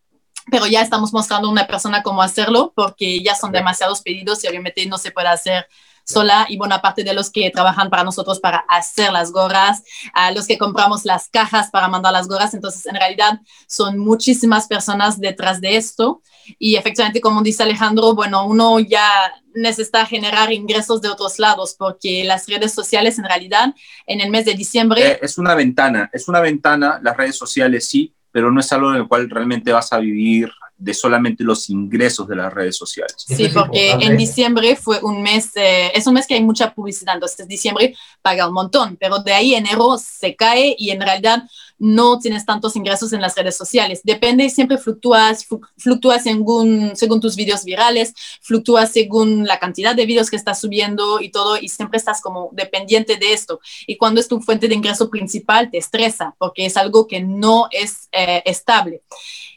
[0.51, 4.47] pero ya estamos mostrando a una persona cómo hacerlo porque ya son demasiados pedidos y
[4.47, 5.67] obviamente no se puede hacer
[6.05, 10.31] sola y buena parte de los que trabajan para nosotros para hacer las gorras, a
[10.31, 12.53] los que compramos las cajas para mandar las gorras.
[12.53, 16.21] Entonces, en realidad, son muchísimas personas detrás de esto.
[16.59, 19.09] Y efectivamente, como dice Alejandro, bueno, uno ya
[19.55, 23.73] necesita generar ingresos de otros lados porque las redes sociales en realidad
[24.05, 25.11] en el mes de diciembre...
[25.11, 28.91] Eh, es una ventana, es una ventana, las redes sociales sí, pero no es algo
[28.91, 33.15] en el cual realmente vas a vivir de solamente los ingresos de las redes sociales.
[33.17, 37.15] Sí, porque en diciembre fue un mes, eh, es un mes que hay mucha publicidad,
[37.15, 41.43] entonces diciembre paga un montón, pero de ahí enero se cae y en realidad
[41.77, 44.01] no tienes tantos ingresos en las redes sociales.
[44.03, 45.45] Depende, siempre fluctúas,
[45.77, 51.29] fluctúas según, tus videos virales, fluctúas según la cantidad de videos que estás subiendo y
[51.29, 53.59] todo, y siempre estás como dependiente de esto.
[53.87, 57.67] Y cuando es tu fuente de ingreso principal, te estresa porque es algo que no
[57.71, 59.03] es eh, estable.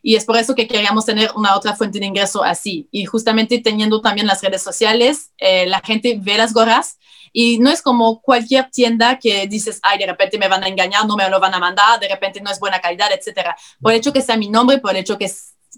[0.03, 2.89] Y es por eso que queríamos tener una otra fuente de ingreso así.
[2.91, 6.99] Y justamente teniendo también las redes sociales, eh, la gente ve las gorras
[7.33, 11.07] y no es como cualquier tienda que dices, ay, de repente me van a engañar,
[11.07, 13.57] no me lo van a mandar, de repente no es buena calidad, etcétera.
[13.81, 15.31] Por el hecho que sea mi nombre, por el hecho que,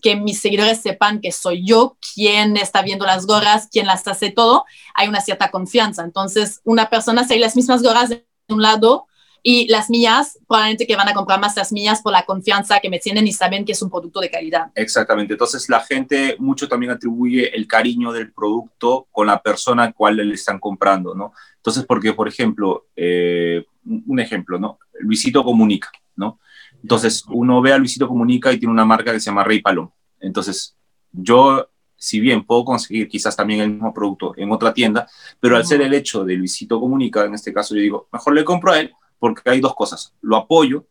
[0.03, 4.31] que mis seguidores sepan que soy yo quien está viendo las gorras, quien las hace
[4.31, 6.03] todo, hay una cierta confianza.
[6.03, 9.07] Entonces, una persona se las mismas gorras de un lado
[9.43, 12.91] y las mías, probablemente que van a comprar más las mías por la confianza que
[12.91, 14.71] me tienen y saben que es un producto de calidad.
[14.75, 15.35] Exactamente.
[15.35, 20.17] Entonces la gente mucho también atribuye el cariño del producto con la persona a cual
[20.17, 21.33] le están comprando, ¿no?
[21.57, 24.79] Entonces, porque, por ejemplo, eh, un ejemplo, ¿no?
[25.01, 26.41] Luisito Comunica, ¿no?
[26.83, 29.91] Entonces, uno ve a Luisito Comunica y tiene una marca que se llama Rey Palom.
[30.21, 30.77] Entonces,
[31.13, 35.07] yo si bien puedo conseguir quizás también el mismo producto en otra tienda,
[35.39, 38.43] pero al ser el hecho de Luisito Comunica, en este caso yo digo, mejor le
[38.43, 40.13] compro a él porque hay dos cosas.
[40.21, 40.87] Lo apoyo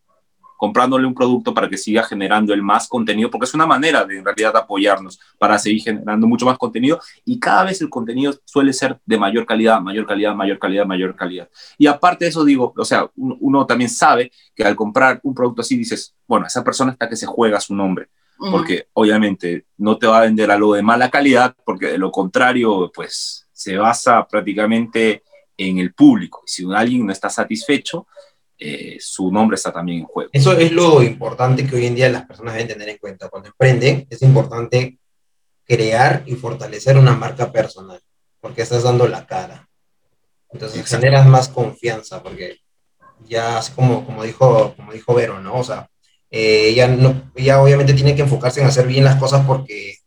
[0.59, 4.17] comprándole un producto para que siga generando el más contenido, porque es una manera de
[4.17, 8.73] en realidad apoyarnos para seguir generando mucho más contenido y cada vez el contenido suele
[8.73, 11.47] ser de mayor calidad, mayor calidad, mayor calidad, mayor calidad.
[11.77, 15.61] Y aparte de eso digo, o sea, uno, también sabe que al comprar un producto
[15.61, 18.09] así dices, bueno, esa persona está que se juega su nombre,
[18.51, 22.91] porque obviamente no te va a vender algo de mala calidad, porque de lo contrario,
[22.93, 25.23] pues se basa prácticamente
[25.59, 26.41] en el público.
[26.45, 28.07] Si alguien no está satisfecho,
[28.57, 30.29] eh, su nombre está también en juego.
[30.33, 33.29] Eso es lo importante que hoy en día las personas deben tener en cuenta.
[33.29, 34.97] Cuando emprenden, es importante
[35.65, 38.01] crear y fortalecer una marca personal,
[38.39, 39.69] porque estás dando la cara.
[40.51, 42.57] Entonces generas más confianza, porque
[43.25, 45.59] ya es como, como, dijo, como dijo Vero, ¿no?
[45.59, 45.89] O sea,
[46.31, 49.97] eh, ella, no, ella obviamente tiene que enfocarse en hacer bien las cosas porque,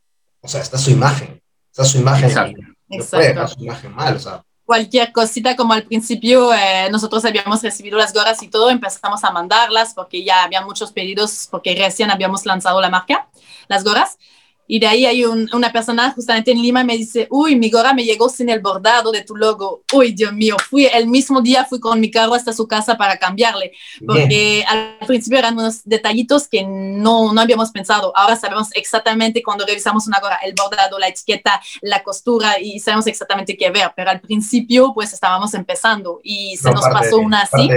[0.40, 2.28] o sea, está su imagen, está su imagen.
[2.28, 2.60] Exacto.
[2.88, 7.22] No puede dejar su imagen mal, o sea, cualquier cosita, como al principio eh, nosotros
[7.26, 11.74] habíamos recibido las gorras y todo, empezamos a mandarlas porque ya había muchos pedidos, porque
[11.74, 13.28] recién habíamos lanzado la marca,
[13.68, 14.16] las gorras.
[14.66, 17.92] Y de ahí hay una persona justamente en Lima y me dice, uy, mi gorra
[17.92, 19.82] me llegó sin el bordado de tu logo.
[19.92, 23.18] Uy, Dios mío, fui el mismo día, fui con mi carro hasta su casa para
[23.18, 23.72] cambiarle,
[24.06, 28.12] porque al principio eran unos detallitos que no, no habíamos pensado.
[28.16, 33.06] Ahora sabemos exactamente cuando revisamos una gorra, el bordado, la etiqueta, la costura y sabemos
[33.06, 37.68] exactamente qué ver, pero al principio pues estábamos empezando y se nos pasó una así.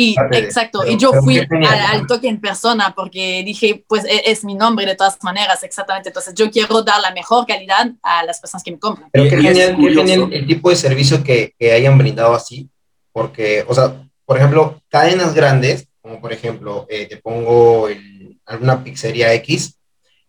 [0.00, 4.54] Y exacto, y yo fui al, toque en persona porque dije, pues e, es, mi
[4.54, 6.10] nombre de todas maneras, exactamente.
[6.10, 9.10] Entonces yo quiero dar la mejor calidad a las personas que me compran.
[9.10, 12.70] Pero qué genial, genial, el tipo de servicio que, que, hayan brindado así,
[13.10, 18.84] porque, o sea, por ejemplo, cadenas grandes, como por ejemplo, eh, te pongo el, alguna
[18.84, 19.80] pizzería X,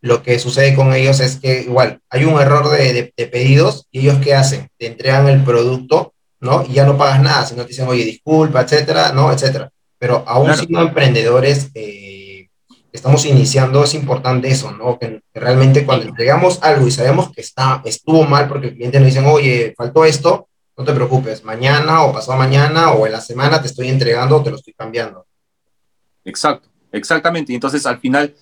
[0.01, 3.86] lo que sucede con ellos es que igual hay un error de, de, de pedidos
[3.91, 4.67] y ellos qué hacen?
[4.79, 6.65] Te entregan el producto ¿no?
[6.65, 9.32] Y ya no pagas nada, sino te dicen, oye, disculpa, etcétera, ¿no?
[9.32, 9.69] Etcétera.
[9.97, 12.47] Pero aún siendo emprendedores, eh,
[12.91, 14.97] estamos iniciando, es importante eso, ¿no?
[14.97, 19.08] Que, realmente cuando entregamos algo y sabemos que está, estuvo mal porque el cliente nos
[19.08, 20.47] dice, oye, faltó esto,
[20.78, 24.43] no te preocupes, mañana o pasado mañana o en la semana te estoy entregando o
[24.43, 25.25] te lo estoy cambiando.
[26.23, 27.52] Exacto, exactamente.
[27.52, 28.34] Y entonces al final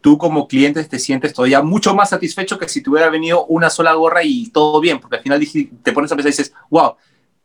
[0.00, 3.70] tú como cliente te sientes todavía mucho más satisfecho que si te hubiera venido una
[3.70, 5.40] sola gorra y todo bien, porque al final
[5.82, 6.96] te pones a pensar y dices, wow,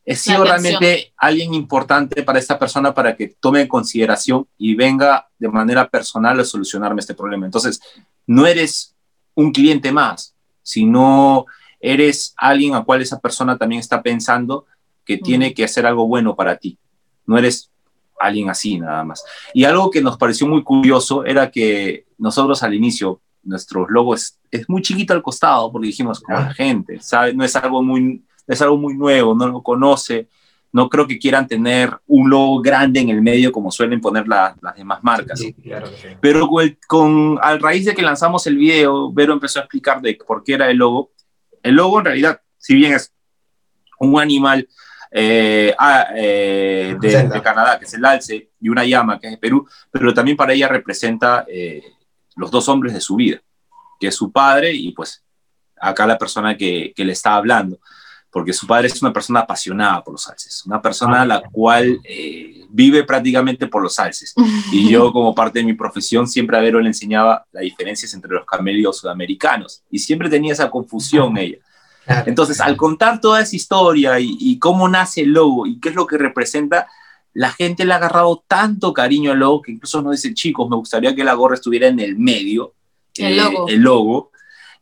[0.06, 5.28] he sido realmente alguien importante para esta persona para que tome en consideración y venga
[5.38, 7.46] de manera personal a solucionarme este problema.
[7.46, 7.80] Entonces,
[8.26, 8.96] no eres
[9.36, 11.46] un cliente más, sino
[11.80, 14.66] eres alguien a cual esa persona también está pensando
[15.06, 16.78] que tiene que hacer algo bueno para ti.
[17.26, 17.72] No eres
[18.20, 19.24] alguien así nada más.
[19.54, 24.40] Y algo que nos pareció muy curioso era que nosotros al inicio, nuestro logo es,
[24.68, 27.34] muy chiquito al costado porque dijimos, como la gente, ¿sabe?
[27.34, 30.28] No es algo muy es algo muy nuevo, no lo conoce,
[30.74, 34.56] no creo que quieran tener un logo grande en el medio como suelen poner las
[34.76, 35.42] demás marcas.
[36.20, 36.50] Pero
[36.88, 40.54] con, al raíz de que lanzamos el video, Vero empezó a explicar de por qué
[40.54, 41.12] era el logo.
[41.64, 43.14] El logo en realidad, si bien es
[44.00, 44.68] un animal
[45.12, 49.38] eh, ah, eh, de, Canadá, que es el alce, y una llama, que es de
[49.38, 51.84] Perú, pero también para ella representa eh,
[52.36, 53.42] los dos hombres de su vida.
[54.00, 55.24] que es su padre y pues
[55.80, 57.80] acá la persona que, que le está hablando,
[58.32, 62.00] porque su padre es una persona apasionada por los salses, una persona a la cual
[62.04, 64.34] eh, vive prácticamente por los salses.
[64.72, 68.32] Y yo como parte de mi profesión siempre a Vero le enseñaba las diferencias entre
[68.32, 71.58] los camellos sudamericanos y siempre tenía esa confusión ella.
[72.26, 75.96] Entonces, al contar toda esa historia y, y, cómo nace el logo y qué es
[75.96, 76.88] lo que representa,
[77.34, 80.76] la gente le ha agarrado tanto cariño al logo que incluso nos dicen, chicos, me
[80.76, 82.74] gustaría que la gorra estuviera en el medio,
[83.16, 83.68] el, eh, logo.
[83.68, 84.31] el logo.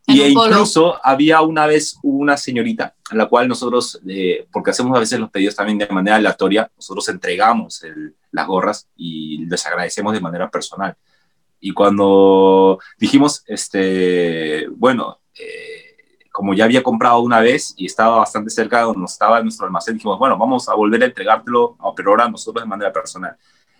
[0.06, 4.96] Y e incluso había una vez una señorita a la cual nosotros, eh, porque hacemos
[4.96, 9.66] a veces los pedidos también de manera aleatoria, nosotros entregamos el, las gorras y les
[9.66, 10.96] agradecemos de manera personal.
[11.60, 15.90] Y cuando dijimos, este, bueno, eh,
[16.32, 19.94] como ya había comprado una vez y estaba bastante cerca de donde estaba nuestro almacén,
[19.94, 23.36] dijimos, bueno, vamos a volver a entregártelo, pero ahora nosotros de manera personal.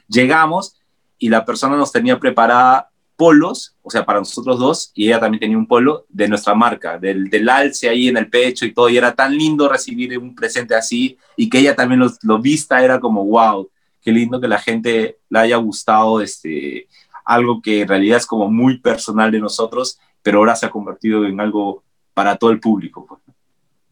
[0.09, 0.77] Llegamos
[1.19, 2.90] y la persona nos tenía preparada
[3.21, 6.97] polos, o sea, para nosotros dos, y ella también tenía un polo de nuestra marca,
[6.97, 10.35] del, del alce ahí en el pecho y todo, y era tan lindo recibir un
[10.35, 13.69] presente así, y que ella también lo, lo vista, era como, wow,
[14.01, 16.89] qué lindo que la gente le haya gustado este,
[17.27, 21.27] algo que en realidad es como muy personal de nosotros, pero ahora se ha convertido
[21.27, 23.05] en algo para todo el público.
[23.07, 23.21] Pues.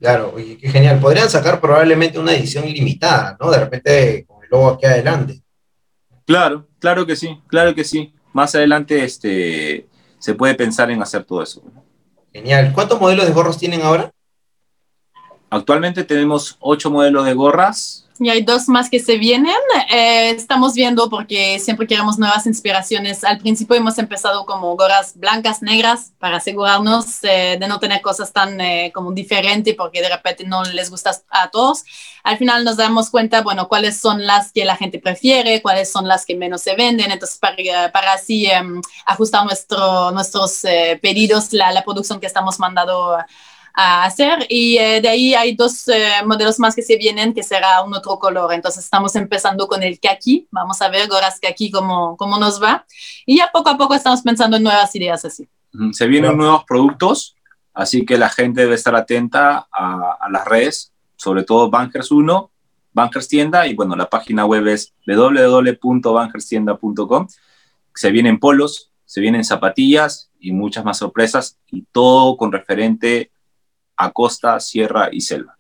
[0.01, 1.01] Claro, oye, qué genial.
[1.01, 3.51] Podrían sacar probablemente una edición limitada, ¿no?
[3.51, 5.43] De repente con el logo aquí adelante.
[6.25, 8.15] Claro, claro que sí, claro que sí.
[8.33, 9.87] Más adelante este,
[10.19, 11.63] se puede pensar en hacer todo eso.
[12.33, 12.73] Genial.
[12.75, 14.11] ¿Cuántos modelos de gorros tienen ahora?
[15.51, 19.55] Actualmente tenemos ocho modelos de gorras, y hay dos más que se vienen.
[19.91, 23.25] Eh, estamos viendo porque siempre queremos nuevas inspiraciones.
[23.25, 28.33] Al principio hemos empezado como gorras blancas, negras, para asegurarnos eh, de no tener cosas
[28.33, 31.85] tan eh, como diferentes porque de repente no les gusta a todos.
[32.25, 36.09] Al final nos damos cuenta, bueno, cuáles son las que la gente prefiere, cuáles son
[36.09, 37.13] las que menos se venden.
[37.13, 40.63] Entonces, para, para así em, ajustar nuestro, nuestros
[41.01, 43.17] pedidos, la, la producción que estamos mandando
[43.81, 47.45] a hacer y eh, de ahí hay dos eh, modelos más que se vienen que
[47.45, 48.53] será un otro color.
[48.53, 52.85] Entonces estamos empezando con el kaki, vamos a ver gorras kaki cómo, cómo nos va
[53.25, 55.49] y ya poco a poco estamos pensando en nuevas ideas así.
[55.93, 57.37] Se vienen nuevos productos,
[57.73, 62.51] así que la gente debe estar atenta a, a las redes, sobre todo Bankers 1,
[62.93, 67.29] Bankers Tienda y bueno, la página web es www.bankerstienda.com.
[67.95, 73.31] Se vienen polos, se vienen zapatillas y muchas más sorpresas y todo con referente
[73.99, 75.57] a costa, sierra y selva.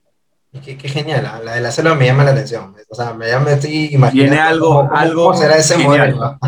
[0.64, 2.74] Qué, qué, genial, la de la selva me llama la atención.
[2.89, 4.12] O sea, me, llama, estoy imaginando.
[4.12, 6.14] Viene algo, cómo, algo cómo será ese genial.
[6.14, 6.39] modelo.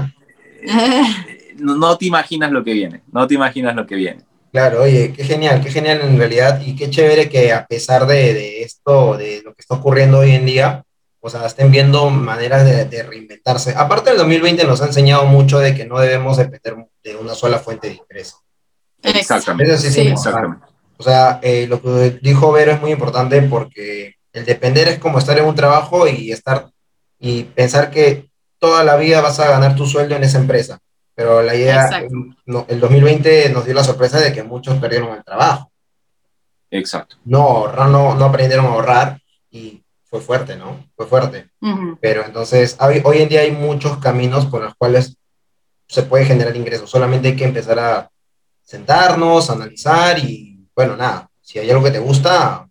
[1.58, 4.24] no, no, te imaginas lo que viene, no te imaginas lo que viene.
[4.52, 8.34] Claro, oye, qué genial, qué genial en realidad y qué chévere que a pesar de,
[8.34, 10.84] de esto, de lo que está ocurriendo hoy en día,
[11.20, 13.74] o sea, estén viendo maneras de, de, reinventarse.
[13.76, 17.58] Aparte, el 2020 nos ha enseñado mucho de que no debemos depender de una sola
[17.58, 18.42] fuente de ingreso.
[19.02, 19.74] Exactamente.
[19.74, 20.69] Eso sí, sí, exactamente.
[21.00, 25.18] O sea, eh, lo que dijo Vero es muy importante porque el depender es como
[25.18, 26.68] estar en un trabajo y estar
[27.18, 28.28] y pensar que
[28.58, 30.78] toda la vida vas a ganar tu sueldo en esa empresa.
[31.14, 31.88] Pero la idea,
[32.44, 35.72] no, el 2020 nos dio la sorpresa de que muchos perdieron el trabajo.
[36.70, 37.16] Exacto.
[37.24, 40.84] No, no, no aprendieron a ahorrar y fue fuerte, ¿no?
[40.96, 41.48] Fue fuerte.
[41.62, 41.98] Uh -huh.
[41.98, 45.16] Pero entonces, hoy, hoy en día hay muchos caminos por los cuales
[45.88, 46.90] se puede generar ingresos.
[46.90, 48.10] Solamente hay que empezar a
[48.62, 50.49] sentarnos, analizar y
[50.80, 52.66] bueno, nada, si hay algo que te gusta,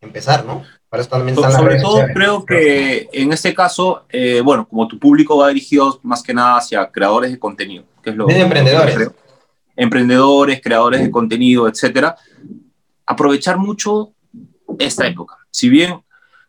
[0.00, 0.62] empezar, ¿no?
[0.88, 4.96] Para eso también están Sobre todo creo que en este caso, eh, bueno, como tu
[4.96, 8.96] público va dirigido más que nada hacia creadores de contenido, que es lo de emprendedores.
[8.96, 9.14] Lo
[9.74, 12.14] emprendedores, creadores de contenido, etcétera,
[13.06, 14.12] aprovechar mucho
[14.78, 15.36] esta época.
[15.50, 16.00] Si bien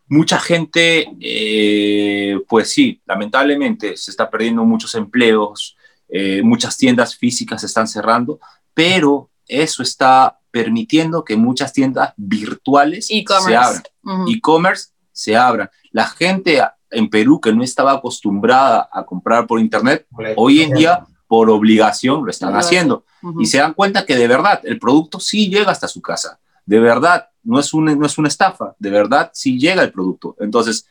[0.06, 5.76] mucha gente, eh, pues sí, lamentablemente se está perdiendo muchos empleos,
[6.08, 8.38] eh, muchas tiendas físicas se están cerrando,
[8.74, 13.82] pero eso está permitiendo que muchas tiendas virtuales e se abran.
[14.04, 14.36] Uh -huh.
[14.36, 15.68] E-commerce se abran.
[15.90, 21.04] La gente en Perú que no estaba acostumbrada a comprar por internet, hoy en día
[21.26, 23.04] por obligación lo están haciendo.
[23.20, 23.42] Uh -huh.
[23.42, 26.38] Y se dan cuenta que de verdad el producto sí llega hasta su casa.
[26.64, 30.36] De verdad, no es, un, no es una estafa, de verdad sí llega el producto.
[30.38, 30.86] Entonces,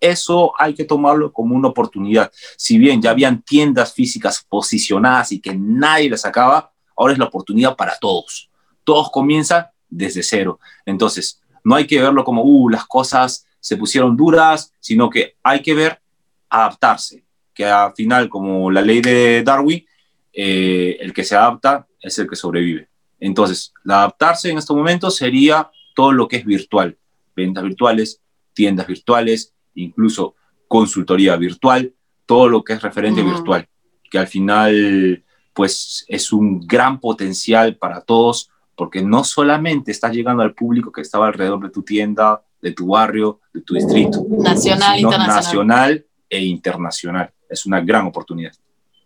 [0.00, 2.30] eso hay que tomarlo como una oportunidad.
[2.58, 7.24] Si bien ya habían tiendas físicas posicionadas y que nadie las sacaba, ahora es la
[7.24, 8.50] oportunidad para todos
[8.86, 10.60] todos comienzan desde cero.
[10.86, 15.60] Entonces, no hay que verlo como, uh, las cosas se pusieron duras, sino que hay
[15.60, 16.00] que ver
[16.48, 19.84] adaptarse, que al final, como la ley de Darwin,
[20.32, 22.88] eh, el que se adapta es el que sobrevive.
[23.18, 26.96] Entonces, la adaptarse en estos momentos sería todo lo que es virtual,
[27.34, 28.20] ventas virtuales,
[28.54, 30.36] tiendas virtuales, incluso
[30.68, 31.92] consultoría virtual,
[32.26, 33.26] todo lo que es referente mm.
[33.26, 33.68] virtual,
[34.08, 40.42] que al final pues es un gran potencial para todos, porque no solamente estás llegando
[40.42, 45.00] al público que estaba alrededor de tu tienda, de tu barrio, de tu distrito, nacional,
[45.00, 45.26] internacional.
[45.26, 47.32] nacional e internacional.
[47.48, 48.52] Es una gran oportunidad.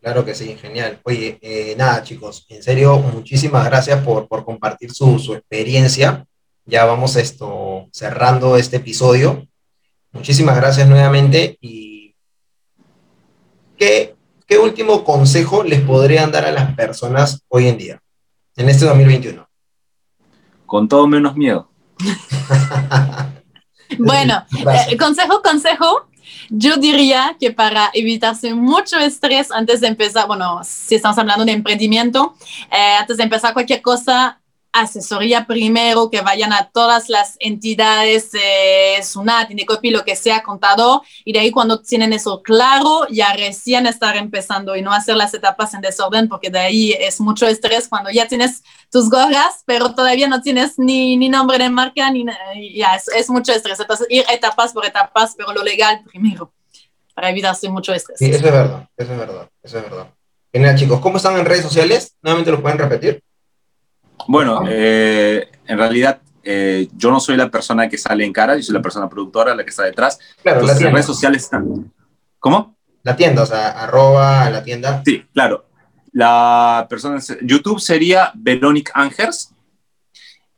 [0.00, 0.98] Claro que sí, genial.
[1.04, 6.26] Oye, eh, nada chicos, en serio, muchísimas gracias por, por compartir su, su, experiencia.
[6.64, 9.46] Ya vamos esto, cerrando este episodio.
[10.12, 12.14] Muchísimas gracias nuevamente y
[13.76, 14.16] ¿qué,
[14.46, 18.02] ¿qué último consejo les podrían dar a las personas hoy en día,
[18.56, 19.49] en este 2021?
[20.70, 21.68] Con todo menos miedo.
[23.98, 24.44] bueno,
[24.88, 26.06] eh, consejo, consejo,
[26.48, 31.50] yo diría que para evitarse mucho estrés antes de empezar, bueno, si estamos hablando de
[31.50, 32.36] emprendimiento,
[32.70, 34.39] eh, antes de empezar cualquier cosa,
[34.72, 41.02] asesoría primero, que vayan a todas las entidades, eh, SUNAT, INECOPI, lo que sea, contador,
[41.24, 45.34] y de ahí cuando tienen eso claro, ya recién estar empezando y no hacer las
[45.34, 49.94] etapas en desorden, porque de ahí es mucho estrés cuando ya tienes tus gorras, pero
[49.94, 52.24] todavía no tienes ni, ni nombre de marca, ni
[52.74, 53.80] ya es, es, mucho estrés.
[53.80, 56.52] Entonces, ir etapas por etapas, pero lo legal primero,
[57.14, 58.18] para evitarse mucho estrés.
[58.18, 60.06] Sí, eso es verdad, eso es verdad, eso es verdad.
[60.52, 61.00] Genial, chicos.
[61.00, 62.16] ¿Cómo están en redes sociales?
[62.22, 63.22] Nuevamente lo pueden repetir.
[64.28, 68.62] Bueno, eh, en realidad eh, yo no soy la persona que sale en cara, yo
[68.62, 70.18] soy la persona productora, la que está detrás.
[70.42, 71.92] Claro, Entonces, las redes sociales están.
[72.38, 72.76] ¿Cómo?
[73.02, 75.02] La tienda, o sea, arroba la tienda.
[75.04, 75.66] Sí, claro.
[76.12, 79.54] La persona, YouTube sería Veronic Angers.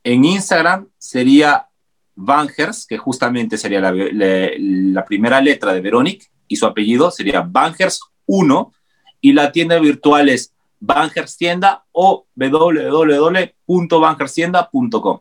[0.05, 1.69] En Instagram sería
[2.15, 7.45] Vangers, que justamente sería la, la, la primera letra de Veronic, y su apellido sería
[7.45, 8.73] Vangers1.
[9.21, 10.53] Y la tienda virtual es
[10.83, 15.21] Bangers Tienda o www.bangerstienda.com.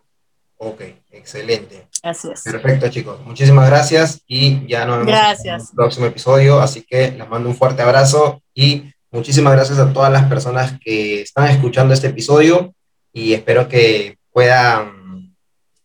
[0.58, 0.82] Ok,
[1.12, 1.88] excelente.
[2.02, 2.42] Así es.
[2.44, 3.20] Perfecto, chicos.
[3.26, 5.64] Muchísimas gracias y ya nos vemos gracias.
[5.64, 6.60] en el próximo episodio.
[6.60, 11.22] Así que les mando un fuerte abrazo y muchísimas gracias a todas las personas que
[11.22, 12.74] están escuchando este episodio
[13.14, 15.36] y espero que puedan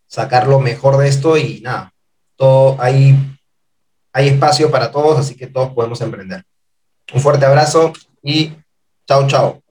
[0.07, 1.93] sacar lo mejor de esto y nada,
[2.37, 3.15] todo hay,
[4.13, 6.45] hay espacio para todos, así que todos podemos emprender.
[7.13, 8.55] Un fuerte abrazo y
[9.07, 9.66] chao, chao.